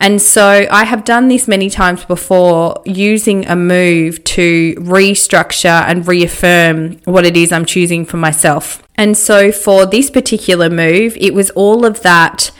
And 0.00 0.20
so 0.20 0.66
I 0.70 0.84
have 0.84 1.04
done 1.04 1.28
this 1.28 1.48
many 1.48 1.70
times 1.70 2.04
before 2.04 2.82
using 2.84 3.46
a 3.46 3.56
move 3.56 4.22
to 4.24 4.74
restructure 4.74 5.82
and 5.86 6.06
reaffirm 6.06 6.98
what 7.04 7.24
it 7.24 7.36
is 7.36 7.52
I'm 7.52 7.64
choosing 7.64 8.04
for 8.04 8.18
myself. 8.18 8.86
And 8.96 9.16
so 9.16 9.50
for 9.50 9.86
this 9.86 10.10
particular 10.10 10.68
move, 10.68 11.16
it 11.16 11.32
was 11.32 11.50
all 11.50 11.86
of 11.86 12.02
that, 12.02 12.50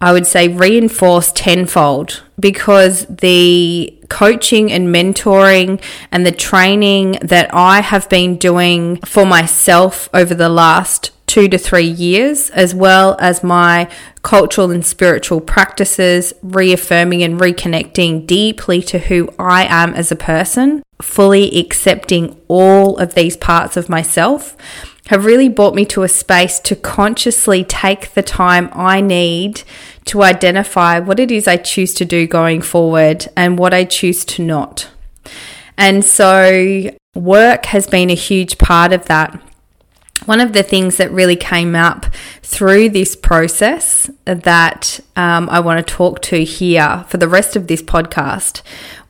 I 0.00 0.12
would 0.12 0.26
say, 0.26 0.48
reinforced 0.48 1.36
tenfold 1.36 2.22
because 2.38 3.04
the 3.06 3.94
coaching 4.08 4.72
and 4.72 4.94
mentoring 4.94 5.82
and 6.10 6.24
the 6.24 6.32
training 6.32 7.18
that 7.20 7.52
I 7.52 7.82
have 7.82 8.08
been 8.08 8.36
doing 8.36 8.96
for 9.02 9.26
myself 9.26 10.08
over 10.14 10.34
the 10.34 10.48
last 10.48 11.10
two 11.26 11.48
to 11.48 11.58
three 11.58 11.86
years, 11.86 12.50
as 12.50 12.74
well 12.74 13.16
as 13.20 13.44
my 13.44 13.88
cultural 14.22 14.70
and 14.72 14.84
spiritual 14.84 15.40
practices, 15.40 16.32
reaffirming 16.42 17.22
and 17.22 17.38
reconnecting 17.38 18.26
deeply 18.26 18.82
to 18.82 18.98
who 18.98 19.32
I 19.38 19.64
am 19.66 19.94
as 19.94 20.10
a 20.10 20.16
person, 20.16 20.82
fully 21.00 21.56
accepting 21.56 22.40
all 22.48 22.96
of 22.96 23.14
these 23.14 23.36
parts 23.36 23.76
of 23.76 23.88
myself, 23.88 24.56
have 25.10 25.24
really 25.24 25.48
brought 25.48 25.74
me 25.74 25.84
to 25.84 26.04
a 26.04 26.08
space 26.08 26.60
to 26.60 26.76
consciously 26.76 27.64
take 27.64 28.14
the 28.14 28.22
time 28.22 28.70
I 28.72 29.00
need 29.00 29.64
to 30.04 30.22
identify 30.22 31.00
what 31.00 31.18
it 31.18 31.32
is 31.32 31.48
I 31.48 31.56
choose 31.56 31.94
to 31.94 32.04
do 32.04 32.28
going 32.28 32.62
forward 32.62 33.26
and 33.36 33.58
what 33.58 33.74
I 33.74 33.84
choose 33.86 34.24
to 34.26 34.44
not. 34.44 34.88
And 35.76 36.04
so, 36.04 36.92
work 37.16 37.66
has 37.66 37.88
been 37.88 38.08
a 38.08 38.14
huge 38.14 38.58
part 38.58 38.92
of 38.92 39.06
that 39.06 39.42
one 40.26 40.40
of 40.40 40.52
the 40.52 40.62
things 40.62 40.98
that 40.98 41.10
really 41.10 41.34
came 41.34 41.74
up 41.74 42.06
through 42.42 42.90
this 42.90 43.16
process 43.16 44.10
that 44.26 45.00
um, 45.16 45.48
I 45.50 45.58
want 45.58 45.84
to 45.84 45.94
talk 45.94 46.20
to 46.22 46.44
here 46.44 47.04
for 47.08 47.16
the 47.16 47.26
rest 47.26 47.56
of 47.56 47.66
this 47.66 47.82
podcast 47.82 48.62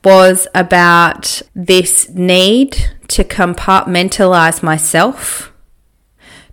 was 0.04 0.46
about 0.54 1.42
this 1.54 2.08
need 2.10 2.90
to 3.08 3.24
compartmentalize 3.24 4.62
myself 4.62 5.49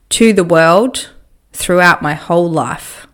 to 0.10 0.34
the 0.34 0.44
world 0.44 1.10
throughout 1.54 2.02
my 2.02 2.14
whole 2.14 2.50
life. 2.50 3.08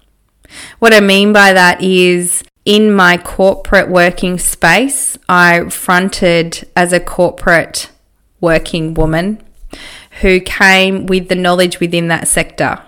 What 0.80 0.94
I 0.94 1.00
mean 1.00 1.34
by 1.34 1.54
that 1.54 1.82
is 1.82 2.44
in 2.66 2.94
my 2.94 3.18
corporate 3.18 3.90
working 3.90 4.38
space, 4.38 5.18
I 5.28 5.70
fronted 5.70 6.68
as 6.76 6.94
a 6.94 7.00
corporate 7.00 7.90
working 8.40 8.94
woman 8.94 9.44
who 10.22 10.40
came 10.40 11.06
with 11.06 11.30
the 11.30 11.36
knowledge 11.36 11.80
within 11.80 12.08
that 12.10 12.28
sector. 12.28 12.82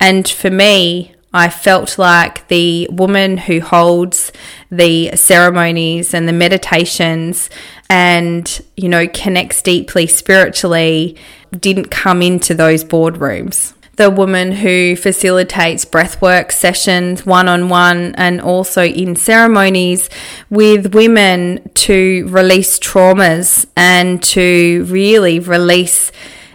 And 0.00 0.28
for 0.28 0.50
me, 0.50 1.14
I 1.32 1.48
felt 1.50 1.98
like 1.98 2.46
the 2.46 2.88
woman 2.92 3.38
who 3.38 3.60
holds 3.60 4.30
the 4.70 5.16
ceremonies 5.16 6.14
and 6.14 6.28
the 6.28 6.32
meditations 6.32 7.50
and, 7.90 8.62
you 8.76 8.88
know, 8.88 9.08
connects 9.08 9.60
deeply 9.60 10.06
spiritually 10.06 11.16
didn't 11.60 11.90
come 11.90 12.22
into 12.22 12.54
those 12.54 12.84
boardrooms. 12.84 13.74
The 13.96 14.10
woman 14.10 14.50
who 14.50 14.96
facilitates 14.96 15.84
breathwork 15.84 16.50
sessions 16.50 17.24
one 17.24 17.48
on 17.48 17.68
one 17.68 18.14
and 18.16 18.40
also 18.40 18.82
in 18.84 19.14
ceremonies 19.14 20.10
with 20.50 20.94
women 20.94 21.70
to 21.74 22.26
release 22.28 22.80
traumas 22.80 23.66
and 23.76 24.20
to 24.24 24.84
really 24.88 25.38
release 25.38 26.10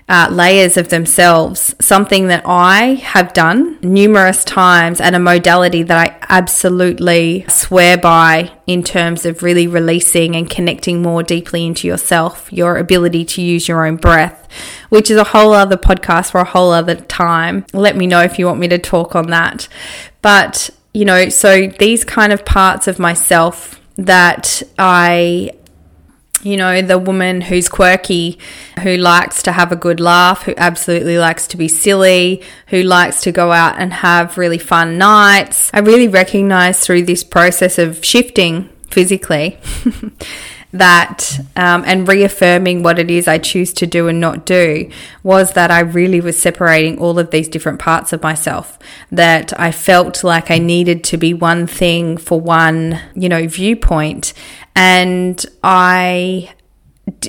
uh, 0.10 0.28
layers 0.32 0.76
of 0.76 0.90
themselves, 0.90 1.76
something 1.80 2.28
that 2.28 2.42
I 2.44 2.96
have 2.96 3.32
done 3.32 3.78
numerous 3.84 4.44
times 4.44 5.00
and 5.00 5.16
a 5.16 5.20
modality 5.20 5.84
that 5.84 5.98
I 5.98 6.18
absolutely 6.30 7.46
swear 7.48 7.96
by 7.96 8.52
in 8.66 8.84
terms 8.84 9.24
of 9.28 9.44
really 9.44 9.68
releasing 9.68 10.36
and 10.36 10.50
connecting 10.50 11.04
more 11.04 11.22
deeply 11.22 11.64
into 11.64 11.88
yourself, 11.88 12.52
your 12.52 12.78
ability 12.78 13.24
to 13.24 13.42
use 13.44 13.68
your 13.68 13.86
own 13.86 13.98
breath, 13.98 14.48
which 14.90 15.12
is 15.12 15.18
a 15.18 15.26
whole 15.26 15.54
other 15.54 15.78
podcast 15.78 16.32
for 16.32 16.42
a 16.42 16.46
whole 16.46 16.72
other 16.72 16.96
time. 16.96 17.64
Let 17.72 17.96
me 17.96 18.08
know 18.08 18.22
if 18.22 18.40
you 18.40 18.48
want 18.48 18.60
me 18.60 18.68
to 18.70 18.80
talk 18.80 19.16
on 19.16 19.28
that. 19.28 19.68
But, 20.24 20.72
you 20.92 21.06
know, 21.06 21.30
so 21.30 21.68
these 21.68 22.04
kind 22.04 22.34
of 22.34 22.46
parts 22.46 22.88
of 22.88 22.98
myself 22.98 23.80
that 23.96 24.64
I 24.80 25.52
you 26.42 26.58
know, 26.58 26.82
the 26.82 26.98
woman 26.98 27.42
who's 27.42 27.68
quirky, 27.68 28.38
who 28.84 28.98
likes 28.98 29.44
to 29.44 29.52
have 29.52 29.72
a 29.72 29.76
good 29.76 30.00
laugh, 30.00 30.44
who 30.44 30.54
absolutely 30.58 31.18
likes 31.18 31.48
to 31.48 31.58
be 31.58 31.68
silly, 31.68 32.44
who 32.68 32.82
likes 32.84 33.22
to 33.22 33.32
go 33.32 33.52
out 33.52 33.80
and 33.80 33.94
have 33.94 34.38
really 34.38 34.58
fun 34.58 34.98
nights. 34.98 35.70
I 35.74 35.80
really 35.80 36.08
recognize 36.08 36.80
through 36.80 37.04
this 37.04 37.24
process 37.24 37.78
of 37.78 38.04
shifting 38.04 38.70
physically 38.90 39.58
that 40.72 41.40
um, 41.56 41.84
and 41.86 42.08
reaffirming 42.08 42.84
what 42.84 43.00
it 43.00 43.10
is 43.10 43.28
I 43.28 43.40
choose 43.40 43.74
to 43.74 43.88
do 43.88 44.08
and 44.08 44.20
not 44.20 44.46
do 44.46 44.90
was 45.24 45.54
that 45.54 45.72
I 45.72 45.80
really 45.80 46.22
was 46.22 46.40
separating 46.40 47.00
all 47.00 47.18
of 47.18 47.32
these 47.32 47.48
different 47.48 47.80
parts 47.80 48.14
of 48.14 48.22
myself. 48.22 48.78
That 49.12 49.60
I 49.60 49.72
felt 49.72 50.24
like 50.24 50.52
I 50.52 50.60
needed 50.60 51.04
to 51.06 51.18
be 51.18 51.34
one 51.34 51.66
thing 51.66 52.18
for 52.18 52.40
one, 52.40 53.00
you 53.16 53.30
know, 53.30 53.48
viewpoint. 53.48 54.34
And 54.82 55.46
I 55.62 56.54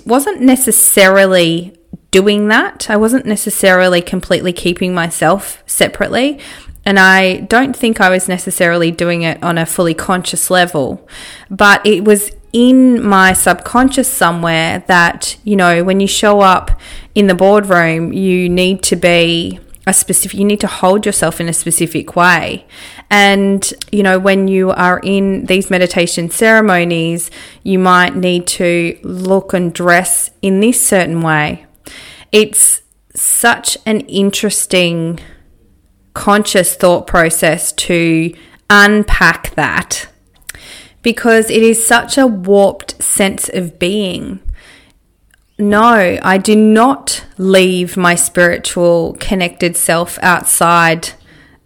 wasn't 0.07 0.41
necessarily 0.41 1.77
doing 2.13 2.47
that. 2.47 2.89
I 2.89 2.97
wasn't 2.97 3.27
necessarily 3.27 4.01
completely 4.01 4.53
keeping 4.53 4.95
myself 4.95 5.61
separately. 5.67 6.39
And 6.85 6.97
I 6.97 7.39
don't 7.41 7.75
think 7.75 8.01
I 8.01 8.09
was 8.09 8.29
necessarily 8.29 8.93
doing 8.93 9.23
it 9.23 9.43
on 9.43 9.59
a 9.59 9.67
fully 9.67 9.95
conscious 9.95 10.49
level, 10.49 11.09
but 11.51 11.85
it 11.85 12.05
was 12.05 12.31
in 12.53 13.03
my 13.03 13.33
subconscious 13.33 14.09
somewhere 14.09 14.85
that, 14.87 15.37
you 15.43 15.57
know, 15.57 15.83
when 15.83 15.99
you 15.99 16.07
show 16.07 16.43
up 16.43 16.81
in 17.17 17.27
the 17.27 17.35
boardroom, 17.35 18.13
you 18.13 18.49
need 18.49 18.85
to 18.85 18.95
be 18.95 19.59
a 19.87 19.95
specific, 19.95 20.39
you 20.39 20.45
need 20.45 20.61
to 20.61 20.67
hold 20.67 21.07
yourself 21.07 21.41
in 21.41 21.49
a 21.49 21.53
specific 21.53 22.15
way. 22.15 22.67
And, 23.11 23.73
you 23.91 24.03
know, 24.03 24.19
when 24.19 24.47
you 24.47 24.71
are 24.71 25.01
in 25.03 25.47
these 25.47 25.71
meditation 25.71 26.31
ceremonies, 26.31 27.31
you 27.63 27.79
might 27.79 28.15
need 28.15 28.47
to 28.49 28.99
look 29.03 29.53
and 29.53 29.73
dress 29.73 30.31
in 30.43 30.61
this 30.61 30.81
certain 30.85 31.23
way. 31.23 31.67
It's 32.31 32.83
such 33.15 33.77
an 33.87 34.01
interesting 34.01 35.19
conscious 36.15 36.75
thought 36.77 37.07
process 37.07 37.73
to 37.73 38.35
unpack 38.69 39.55
that 39.55 40.09
because 41.03 41.51
it 41.51 41.63
is 41.63 41.85
such 41.85 42.19
a 42.19 42.27
warped 42.27 43.03
sense 43.03 43.49
of 43.49 43.79
being. 43.79 44.41
No, 45.61 46.19
I 46.23 46.39
do 46.39 46.57
not 46.57 47.23
leave 47.37 47.95
my 47.95 48.15
spiritual 48.15 49.15
connected 49.21 49.77
self 49.77 50.19
outside 50.23 51.11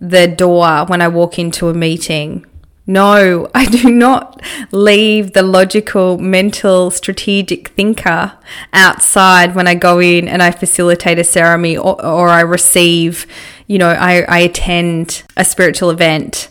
the 0.01 0.27
door 0.27 0.85
when 0.87 1.01
I 1.01 1.07
walk 1.07 1.38
into 1.38 1.68
a 1.68 1.75
meeting. 1.75 2.45
No, 2.88 3.49
I 3.55 3.66
do 3.66 3.88
not 3.92 4.42
leave 4.73 5.33
the 5.33 5.45
logical, 5.45 6.18
mental, 6.18 6.90
strategic 6.90 7.68
thinker 7.68 8.37
outside 8.73 9.55
when 9.55 9.68
I 9.68 9.77
go 9.77 10.01
in 10.01 10.27
and 10.27 10.42
I 10.42 10.51
facilitate 10.51 11.21
a 11.21 11.25
ceremony 11.25 11.77
or, 11.77 12.05
or 12.05 12.29
I 12.31 12.40
receive, 12.40 13.29
you 13.68 13.79
know, 13.79 13.90
I, 13.90 14.23
I 14.23 14.38
attend 14.40 15.23
a 15.37 15.45
spiritual 15.45 15.90
event. 15.90 16.49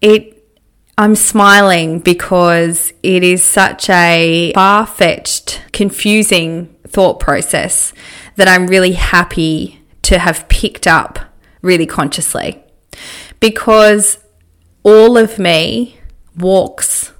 It 0.00 0.31
I'm 0.98 1.14
smiling 1.14 2.00
because 2.00 2.92
it 3.02 3.22
is 3.22 3.42
such 3.42 3.88
a 3.88 4.52
far 4.54 4.86
fetched, 4.86 5.62
confusing 5.72 6.74
thought 6.86 7.18
process 7.18 7.94
that 8.36 8.46
I'm 8.46 8.66
really 8.66 8.92
happy 8.92 9.80
to 10.02 10.18
have 10.18 10.48
picked 10.48 10.86
up 10.86 11.18
really 11.62 11.86
consciously. 11.86 12.62
Because 13.40 14.18
all 14.82 15.16
of 15.16 15.38
me 15.38 15.98
walks 16.36 17.12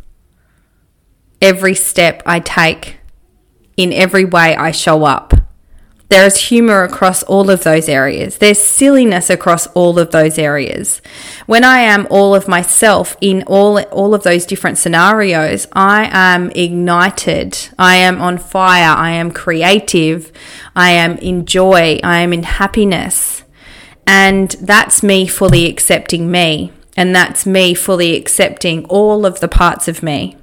every 1.40 1.74
step 1.74 2.22
I 2.26 2.40
take 2.40 2.98
in 3.76 3.92
every 3.92 4.24
way 4.24 4.54
I 4.54 4.70
show 4.70 5.04
up. 5.04 5.32
There 6.12 6.26
is 6.26 6.36
humor 6.36 6.82
across 6.82 7.22
all 7.22 7.48
of 7.48 7.64
those 7.64 7.88
areas. 7.88 8.36
There's 8.36 8.60
silliness 8.60 9.30
across 9.30 9.66
all 9.68 9.98
of 9.98 10.10
those 10.10 10.38
areas. 10.38 11.00
When 11.46 11.64
I 11.64 11.78
am 11.78 12.06
all 12.10 12.34
of 12.34 12.46
myself 12.46 13.16
in 13.22 13.44
all, 13.44 13.80
all 13.84 14.14
of 14.14 14.22
those 14.22 14.44
different 14.44 14.76
scenarios, 14.76 15.66
I 15.72 16.10
am 16.12 16.50
ignited. 16.50 17.56
I 17.78 17.96
am 17.96 18.20
on 18.20 18.36
fire. 18.36 18.94
I 18.94 19.12
am 19.12 19.30
creative. 19.30 20.30
I 20.76 20.90
am 20.90 21.16
in 21.16 21.46
joy. 21.46 21.98
I 22.04 22.18
am 22.18 22.34
in 22.34 22.42
happiness. 22.42 23.44
And 24.06 24.50
that's 24.60 25.02
me 25.02 25.26
fully 25.26 25.66
accepting 25.66 26.30
me. 26.30 26.72
And 26.94 27.16
that's 27.16 27.46
me 27.46 27.72
fully 27.72 28.16
accepting 28.16 28.84
all 28.84 29.24
of 29.24 29.40
the 29.40 29.48
parts 29.48 29.88
of 29.88 30.02
me. 30.02 30.36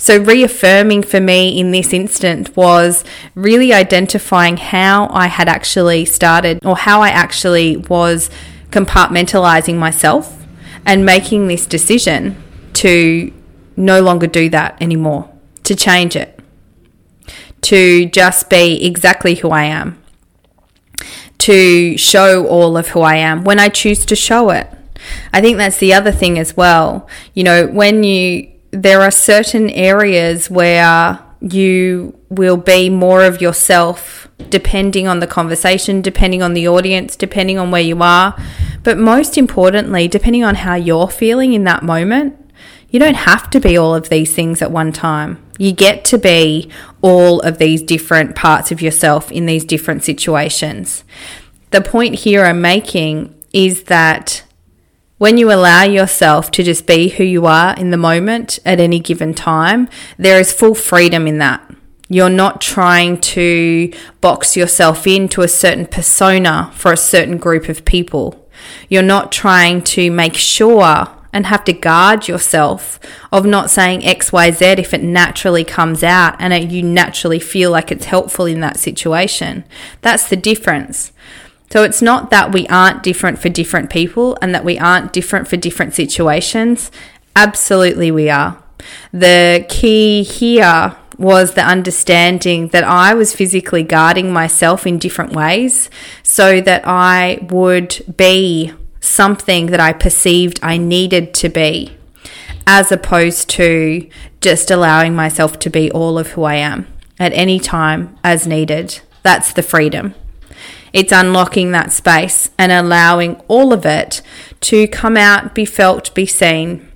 So, 0.00 0.16
reaffirming 0.16 1.02
for 1.02 1.20
me 1.20 1.60
in 1.60 1.72
this 1.72 1.92
instant 1.92 2.56
was 2.56 3.04
really 3.34 3.74
identifying 3.74 4.56
how 4.56 5.08
I 5.10 5.26
had 5.26 5.46
actually 5.46 6.06
started 6.06 6.64
or 6.64 6.74
how 6.74 7.02
I 7.02 7.10
actually 7.10 7.76
was 7.76 8.30
compartmentalizing 8.70 9.76
myself 9.76 10.46
and 10.86 11.04
making 11.04 11.48
this 11.48 11.66
decision 11.66 12.42
to 12.72 13.30
no 13.76 14.00
longer 14.00 14.26
do 14.26 14.48
that 14.48 14.80
anymore, 14.80 15.30
to 15.64 15.76
change 15.76 16.16
it, 16.16 16.40
to 17.60 18.06
just 18.06 18.48
be 18.48 18.82
exactly 18.82 19.34
who 19.34 19.50
I 19.50 19.64
am, 19.64 20.02
to 21.40 21.98
show 21.98 22.46
all 22.46 22.78
of 22.78 22.88
who 22.88 23.02
I 23.02 23.16
am 23.16 23.44
when 23.44 23.58
I 23.60 23.68
choose 23.68 24.06
to 24.06 24.16
show 24.16 24.48
it. 24.48 24.66
I 25.30 25.42
think 25.42 25.58
that's 25.58 25.76
the 25.76 25.92
other 25.92 26.10
thing 26.10 26.38
as 26.38 26.56
well. 26.56 27.06
You 27.34 27.44
know, 27.44 27.66
when 27.66 28.02
you 28.02 28.49
there 28.70 29.00
are 29.00 29.10
certain 29.10 29.70
areas 29.70 30.50
where 30.50 31.18
you 31.40 32.18
will 32.28 32.56
be 32.56 32.90
more 32.90 33.24
of 33.24 33.40
yourself 33.40 34.28
depending 34.48 35.06
on 35.06 35.20
the 35.20 35.26
conversation, 35.26 36.00
depending 36.00 36.42
on 36.42 36.54
the 36.54 36.66
audience, 36.66 37.16
depending 37.16 37.58
on 37.58 37.70
where 37.70 37.82
you 37.82 38.02
are. 38.02 38.36
But 38.82 38.98
most 38.98 39.36
importantly, 39.36 40.08
depending 40.08 40.44
on 40.44 40.56
how 40.56 40.74
you're 40.74 41.08
feeling 41.08 41.52
in 41.52 41.64
that 41.64 41.82
moment, 41.82 42.36
you 42.88 42.98
don't 42.98 43.14
have 43.14 43.50
to 43.50 43.60
be 43.60 43.76
all 43.76 43.94
of 43.94 44.08
these 44.08 44.34
things 44.34 44.62
at 44.62 44.70
one 44.70 44.92
time. 44.92 45.42
You 45.58 45.72
get 45.72 46.04
to 46.06 46.18
be 46.18 46.70
all 47.02 47.40
of 47.40 47.58
these 47.58 47.82
different 47.82 48.34
parts 48.34 48.72
of 48.72 48.82
yourself 48.82 49.30
in 49.30 49.46
these 49.46 49.64
different 49.64 50.02
situations. 50.02 51.04
The 51.70 51.80
point 51.80 52.16
here 52.16 52.44
I'm 52.44 52.60
making 52.60 53.34
is 53.52 53.84
that 53.84 54.42
when 55.20 55.36
you 55.36 55.52
allow 55.52 55.82
yourself 55.82 56.50
to 56.50 56.62
just 56.62 56.86
be 56.86 57.10
who 57.10 57.22
you 57.22 57.44
are 57.44 57.74
in 57.74 57.90
the 57.90 57.98
moment 57.98 58.58
at 58.64 58.80
any 58.80 58.98
given 58.98 59.34
time, 59.34 59.86
there 60.16 60.40
is 60.40 60.50
full 60.50 60.74
freedom 60.74 61.26
in 61.26 61.36
that. 61.36 61.62
You're 62.08 62.30
not 62.30 62.62
trying 62.62 63.20
to 63.20 63.92
box 64.22 64.56
yourself 64.56 65.06
into 65.06 65.42
a 65.42 65.46
certain 65.48 65.84
persona 65.84 66.72
for 66.74 66.90
a 66.90 66.96
certain 66.96 67.36
group 67.36 67.68
of 67.68 67.84
people. 67.84 68.48
You're 68.88 69.02
not 69.02 69.30
trying 69.30 69.82
to 69.82 70.10
make 70.10 70.36
sure 70.36 71.08
and 71.34 71.44
have 71.46 71.64
to 71.64 71.74
guard 71.74 72.26
yourself 72.26 72.98
of 73.30 73.44
not 73.44 73.68
saying 73.68 74.00
XYZ 74.00 74.78
if 74.78 74.94
it 74.94 75.02
naturally 75.02 75.64
comes 75.64 76.02
out 76.02 76.34
and 76.38 76.72
you 76.72 76.82
naturally 76.82 77.38
feel 77.38 77.70
like 77.70 77.92
it's 77.92 78.06
helpful 78.06 78.46
in 78.46 78.60
that 78.60 78.78
situation. 78.78 79.64
That's 80.00 80.30
the 80.30 80.36
difference. 80.36 81.12
So 81.70 81.84
it's 81.84 82.02
not 82.02 82.30
that 82.30 82.52
we 82.52 82.66
aren't 82.66 83.02
different 83.02 83.38
for 83.38 83.48
different 83.48 83.90
people 83.90 84.36
and 84.42 84.54
that 84.54 84.64
we 84.64 84.78
aren't 84.78 85.12
different 85.12 85.46
for 85.46 85.56
different 85.56 85.94
situations. 85.94 86.90
Absolutely, 87.36 88.10
we 88.10 88.28
are. 88.28 88.60
The 89.12 89.66
key 89.68 90.24
here 90.24 90.96
was 91.16 91.54
the 91.54 91.62
understanding 91.62 92.68
that 92.68 92.82
I 92.82 93.14
was 93.14 93.34
physically 93.34 93.82
guarding 93.82 94.32
myself 94.32 94.86
in 94.86 94.98
different 94.98 95.32
ways 95.32 95.90
so 96.22 96.60
that 96.62 96.82
I 96.86 97.46
would 97.50 98.02
be 98.16 98.72
something 99.00 99.66
that 99.66 99.80
I 99.80 99.92
perceived 99.92 100.58
I 100.62 100.76
needed 100.76 101.34
to 101.34 101.48
be, 101.48 101.96
as 102.66 102.90
opposed 102.90 103.48
to 103.50 104.08
just 104.40 104.70
allowing 104.70 105.14
myself 105.14 105.58
to 105.60 105.70
be 105.70 105.90
all 105.92 106.18
of 106.18 106.28
who 106.28 106.44
I 106.44 106.56
am 106.56 106.86
at 107.18 107.32
any 107.34 107.60
time 107.60 108.18
as 108.24 108.46
needed. 108.46 109.00
That's 109.22 109.52
the 109.52 109.62
freedom. 109.62 110.14
It's 110.92 111.12
unlocking 111.12 111.72
that 111.72 111.92
space 111.92 112.50
and 112.58 112.72
allowing 112.72 113.36
all 113.48 113.72
of 113.72 113.86
it 113.86 114.22
to 114.62 114.88
come 114.88 115.16
out, 115.16 115.54
be 115.54 115.64
felt, 115.64 116.14
be 116.14 116.26
seen. 116.26 116.86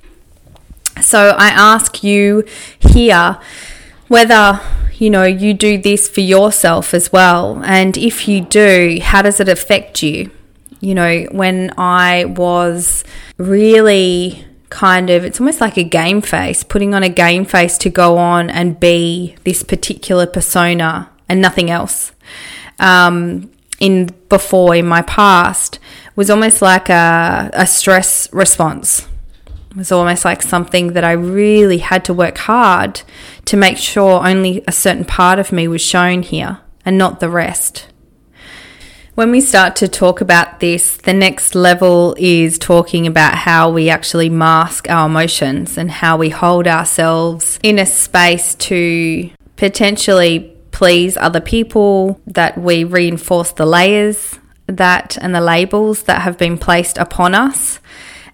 So 1.01 1.35
I 1.37 1.49
ask 1.49 2.03
you 2.05 2.45
here 2.79 3.39
whether 4.09 4.61
you 4.95 5.11
know 5.11 5.25
you 5.25 5.55
do 5.55 5.77
this 5.77 6.09
for 6.09 6.21
yourself 6.21 6.95
as 6.95 7.13
well. 7.13 7.63
And 7.65 7.97
if 7.97 8.29
you 8.29 8.41
do 8.41 8.99
how 9.03 9.23
does 9.23 9.41
it 9.41 9.49
affect 9.49 10.03
you? 10.03 10.31
You 10.81 10.95
know 10.95 11.27
when 11.33 11.73
i 11.79 12.27
was 12.27 13.05
really 13.39 14.45
kind 14.69 15.09
of 15.09 15.25
it's 15.25 15.41
almost 15.41 15.61
like 15.61 15.79
a 15.79 15.85
game 15.85 16.21
face 16.21 16.63
putting 16.63 16.95
on 16.95 17.03
a 17.03 17.09
game 17.09 17.45
face 17.45 17.79
to 17.79 17.89
go 17.89 18.19
on 18.19 18.51
and 18.51 18.79
be 18.79 19.35
this 19.45 19.63
particular 19.63 20.27
persona 20.27 21.11
and 21.29 21.41
nothing 21.41 21.71
else. 21.71 22.13
Um, 22.79 23.51
in 23.81 24.11
before 24.29 24.75
in 24.75 24.87
my 24.87 25.03
past 25.03 25.79
was 26.17 26.31
almost 26.31 26.63
like 26.63 26.89
a, 26.89 27.51
a 27.53 27.67
stress 27.67 28.33
response 28.33 29.09
it 29.75 29.79
was 29.79 29.91
almost 29.91 30.25
like 30.25 30.41
something 30.41 30.93
that 30.93 31.03
I 31.03 31.13
really 31.13 31.79
had 31.79 32.05
to 32.05 32.15
work 32.15 32.39
hard 32.39 33.03
to 33.47 33.57
make 33.57 33.77
sure 33.77 34.25
only 34.25 34.63
a 34.69 34.73
certain 34.73 35.05
part 35.05 35.41
of 35.41 35.51
me 35.51 35.67
was 35.67 35.83
shown 35.83 36.23
here 36.23 36.61
and 36.85 36.97
not 36.97 37.19
the 37.19 37.29
rest. 37.29 37.89
When 39.17 39.33
we 39.33 39.41
start 39.41 39.75
to 39.77 39.89
talk 39.89 40.21
about 40.21 40.61
this, 40.61 40.97
the 40.97 41.13
next 41.13 41.57
level 41.57 42.15
is 42.19 42.57
talking 42.57 43.05
about 43.05 43.35
how 43.35 43.69
we 43.69 43.91
actually 43.91 44.31
mask 44.31 44.89
our 44.89 45.07
emotions 45.07 45.77
and 45.77 45.91
how 45.91 46.17
we 46.17 46.31
hold 46.31 46.69
ourselves 46.69 47.59
in 47.65 47.81
a 47.81 47.87
space 47.87 48.55
to 48.57 49.31
potentially 49.57 50.54
please 50.75 51.17
other 51.17 51.41
people, 51.41 52.21
that 52.27 52.59
we 52.59 52.85
reinforce 52.85 53.53
the 53.53 53.65
layers 53.65 54.39
that 54.67 55.17
and 55.21 55.35
the 55.35 55.41
labels 55.41 56.03
that 56.03 56.23
have 56.23 56.37
been 56.37 56.59
placed 56.59 56.99
upon 56.99 57.35
us. 57.35 57.79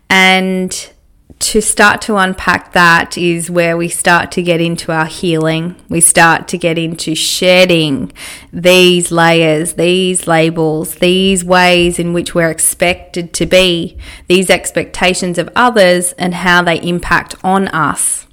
And 0.08 0.90
to 1.38 1.60
start 1.60 2.00
to 2.02 2.16
unpack 2.16 2.72
that 2.72 3.16
is 3.16 3.50
where 3.50 3.76
we 3.76 3.88
start 3.88 4.32
to 4.32 4.42
get 4.42 4.60
into 4.60 4.90
our 4.90 5.06
healing. 5.06 5.76
We 5.88 6.00
start 6.00 6.48
to 6.48 6.58
get 6.58 6.78
into 6.78 7.14
shedding 7.14 8.12
these 8.52 9.10
layers, 9.10 9.74
these 9.74 10.26
labels, 10.26 10.96
these 10.96 11.44
ways 11.44 11.98
in 11.98 12.12
which 12.12 12.34
we're 12.34 12.50
expected 12.50 13.32
to 13.34 13.46
be, 13.46 13.98
these 14.28 14.50
expectations 14.50 15.38
of 15.38 15.48
others, 15.54 16.12
and 16.12 16.34
how 16.34 16.62
they 16.62 16.80
impact 16.80 17.34
on 17.44 17.68
us. 17.68 18.26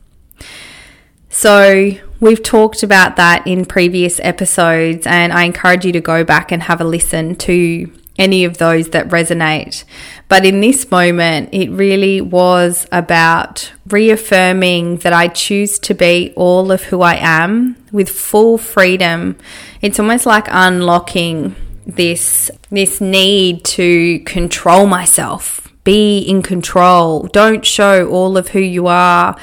So, 1.30 1.92
we've 2.20 2.42
talked 2.42 2.84
about 2.84 3.16
that 3.16 3.46
in 3.46 3.66
previous 3.66 4.20
episodes, 4.22 5.06
and 5.08 5.34
I 5.34 5.44
encourage 5.44 5.86
you 5.86 5.92
to 5.94 6.02
go 6.02 6.24
back 6.24 6.52
and 6.52 6.64
have 6.64 6.82
a 6.82 6.84
listen 6.86 7.36
to 7.38 7.92
any 8.18 8.44
of 8.44 8.58
those 8.58 8.90
that 8.90 9.08
resonate. 9.10 9.84
But 10.28 10.46
in 10.46 10.62
this 10.62 10.90
moment, 10.90 11.50
it 11.52 11.70
really 11.70 12.20
was 12.20 12.88
about 12.92 13.72
reaffirming 13.88 14.98
that 14.98 15.14
I 15.14 15.28
choose 15.28 15.80
to 15.80 15.94
be 15.94 16.34
all 16.36 16.72
of 16.72 16.84
who 16.84 17.02
I 17.02 17.16
am 17.16 17.76
with 17.92 18.10
full 18.10 18.58
freedom. 18.58 19.38
It's 19.82 20.00
almost 20.00 20.26
like 20.26 20.48
unlocking 20.50 21.56
this 21.86 22.52
this 22.70 23.00
need 23.00 23.64
to 23.64 24.20
control 24.20 24.88
myself. 24.88 25.64
Be 25.86 26.20
in 26.20 26.42
control. 26.42 27.28
Don't 27.28 27.66
show 27.66 28.10
all 28.10 28.36
of 28.36 28.50
who 28.50 28.60
you 28.60 28.88
are. 28.88 29.38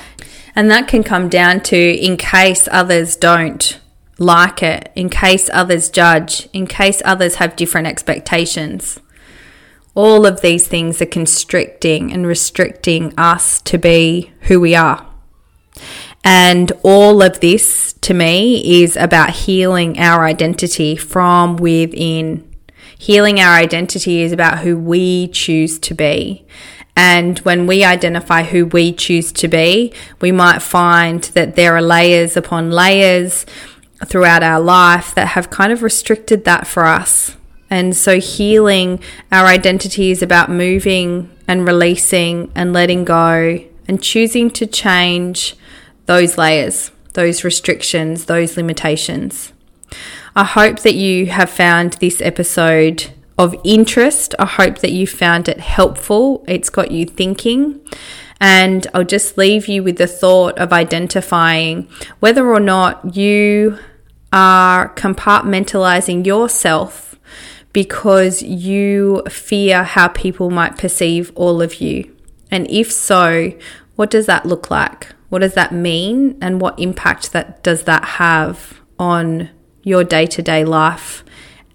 And 0.56 0.70
that 0.70 0.88
can 0.88 1.02
come 1.02 1.28
down 1.28 1.60
to 1.64 1.76
in 1.76 2.16
case 2.16 2.68
others 2.70 3.16
don't 3.16 3.80
like 4.18 4.62
it, 4.62 4.92
in 4.94 5.08
case 5.08 5.50
others 5.52 5.90
judge, 5.90 6.48
in 6.52 6.66
case 6.66 7.02
others 7.04 7.36
have 7.36 7.56
different 7.56 7.88
expectations. 7.88 9.00
All 9.94 10.26
of 10.26 10.40
these 10.40 10.66
things 10.68 11.00
are 11.02 11.06
constricting 11.06 12.12
and 12.12 12.26
restricting 12.26 13.12
us 13.18 13.60
to 13.62 13.78
be 13.78 14.32
who 14.42 14.60
we 14.60 14.74
are. 14.74 15.06
And 16.24 16.72
all 16.82 17.22
of 17.22 17.40
this 17.40 17.92
to 18.00 18.14
me 18.14 18.82
is 18.82 18.96
about 18.96 19.30
healing 19.30 19.98
our 19.98 20.24
identity 20.24 20.96
from 20.96 21.56
within. 21.56 22.50
Healing 22.96 23.40
our 23.40 23.54
identity 23.54 24.22
is 24.22 24.32
about 24.32 24.60
who 24.60 24.78
we 24.78 25.28
choose 25.28 25.78
to 25.80 25.94
be. 25.94 26.46
And 26.96 27.38
when 27.40 27.66
we 27.66 27.84
identify 27.84 28.44
who 28.44 28.66
we 28.66 28.92
choose 28.92 29.32
to 29.32 29.48
be, 29.48 29.92
we 30.20 30.30
might 30.30 30.62
find 30.62 31.22
that 31.34 31.56
there 31.56 31.76
are 31.76 31.82
layers 31.82 32.36
upon 32.36 32.70
layers 32.70 33.44
throughout 34.06 34.42
our 34.42 34.60
life 34.60 35.14
that 35.14 35.28
have 35.28 35.50
kind 35.50 35.72
of 35.72 35.82
restricted 35.82 36.44
that 36.44 36.66
for 36.66 36.84
us. 36.84 37.36
And 37.70 37.96
so, 37.96 38.20
healing 38.20 39.00
our 39.32 39.46
identity 39.46 40.10
is 40.10 40.22
about 40.22 40.50
moving 40.50 41.30
and 41.48 41.66
releasing 41.66 42.52
and 42.54 42.72
letting 42.72 43.04
go 43.04 43.64
and 43.88 44.02
choosing 44.02 44.50
to 44.50 44.66
change 44.66 45.56
those 46.06 46.38
layers, 46.38 46.92
those 47.14 47.42
restrictions, 47.42 48.26
those 48.26 48.56
limitations. 48.56 49.52
I 50.36 50.44
hope 50.44 50.80
that 50.80 50.94
you 50.94 51.26
have 51.26 51.50
found 51.50 51.94
this 51.94 52.20
episode 52.20 53.12
of 53.38 53.54
interest. 53.64 54.34
I 54.38 54.46
hope 54.46 54.78
that 54.78 54.92
you 54.92 55.06
found 55.06 55.48
it 55.48 55.60
helpful. 55.60 56.44
It's 56.46 56.70
got 56.70 56.90
you 56.90 57.06
thinking. 57.06 57.80
And 58.40 58.86
I'll 58.92 59.04
just 59.04 59.38
leave 59.38 59.68
you 59.68 59.82
with 59.82 59.96
the 59.96 60.06
thought 60.06 60.58
of 60.58 60.72
identifying 60.72 61.88
whether 62.20 62.46
or 62.48 62.60
not 62.60 63.16
you 63.16 63.78
are 64.32 64.92
compartmentalizing 64.94 66.26
yourself 66.26 67.16
because 67.72 68.42
you 68.42 69.22
fear 69.28 69.84
how 69.84 70.08
people 70.08 70.50
might 70.50 70.76
perceive 70.76 71.32
all 71.34 71.62
of 71.62 71.80
you. 71.80 72.14
And 72.50 72.70
if 72.70 72.92
so, 72.92 73.52
what 73.96 74.10
does 74.10 74.26
that 74.26 74.46
look 74.46 74.70
like? 74.70 75.08
What 75.28 75.40
does 75.40 75.54
that 75.54 75.72
mean? 75.72 76.36
And 76.40 76.60
what 76.60 76.78
impact 76.78 77.32
that 77.32 77.62
does 77.62 77.84
that 77.84 78.04
have 78.04 78.80
on 78.98 79.50
your 79.82 80.04
day-to-day 80.04 80.64
life? 80.64 81.24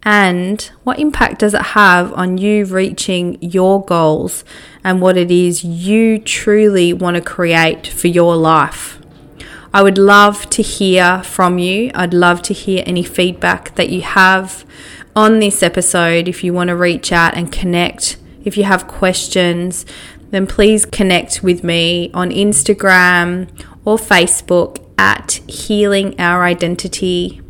And 0.04 0.62
what 0.84 1.00
impact 1.00 1.40
does 1.40 1.54
it 1.54 1.62
have 1.62 2.14
on 2.14 2.38
you 2.38 2.66
reaching 2.66 3.38
your 3.42 3.84
goals 3.84 4.46
and 4.84 5.02
what 5.02 5.18
it 5.18 5.30
is 5.30 5.64
you 5.64 6.20
truly 6.20 6.94
want 6.94 7.16
to 7.16 7.22
create 7.22 7.88
for 7.88 8.08
your 8.08 8.36
life? 8.36 9.00
I 9.74 9.84
would 9.84 9.98
love 9.98 10.50
to 10.52 10.64
hear 10.64 11.22
from 11.24 11.60
you. 11.60 11.92
I'd 11.94 12.14
love 12.14 12.42
to 12.44 12.54
hear 12.54 12.84
any 12.88 13.04
feedback 13.04 13.76
that 13.76 13.90
you 13.90 14.02
have 14.02 14.66
on 15.16 15.40
this 15.40 15.62
episode. 15.62 16.28
If 16.28 16.44
you 16.44 16.54
want 16.54 16.70
to 16.70 16.76
reach 16.76 17.12
out 17.12 17.36
and 17.36 17.52
connect, 17.52 18.18
if 18.44 18.58
you 18.58 18.64
have 18.64 18.88
questions, 18.88 19.86
then 20.32 20.48
please 20.48 20.86
connect 20.86 21.44
with 21.44 21.64
me 21.64 22.10
on 22.14 22.32
Instagram 22.32 23.50
or 23.86 23.98
Facebook 23.98 24.84
at 24.98 25.34
Healing 25.48 26.20
Our 26.20 26.44
Identity. 26.44 27.42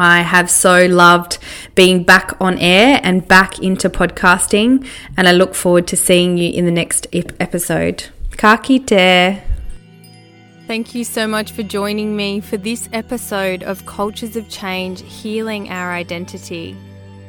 I 0.00 0.22
have 0.22 0.50
so 0.50 0.86
loved 0.86 1.36
being 1.74 2.04
back 2.04 2.32
on 2.40 2.56
air 2.58 3.00
and 3.02 3.28
back 3.28 3.58
into 3.58 3.90
podcasting, 3.90 4.86
and 5.14 5.28
I 5.28 5.32
look 5.32 5.54
forward 5.54 5.86
to 5.88 5.96
seeing 5.96 6.38
you 6.38 6.50
in 6.50 6.64
the 6.64 6.70
next 6.70 7.06
episode. 7.12 8.06
Ka 8.38 8.56
kite. 8.56 9.42
Thank 10.66 10.94
you 10.94 11.04
so 11.04 11.26
much 11.26 11.52
for 11.52 11.62
joining 11.62 12.16
me 12.16 12.40
for 12.40 12.56
this 12.56 12.88
episode 12.94 13.62
of 13.62 13.84
Cultures 13.84 14.36
of 14.36 14.48
Change 14.48 15.02
Healing 15.02 15.68
Our 15.68 15.92
Identity. 15.92 16.74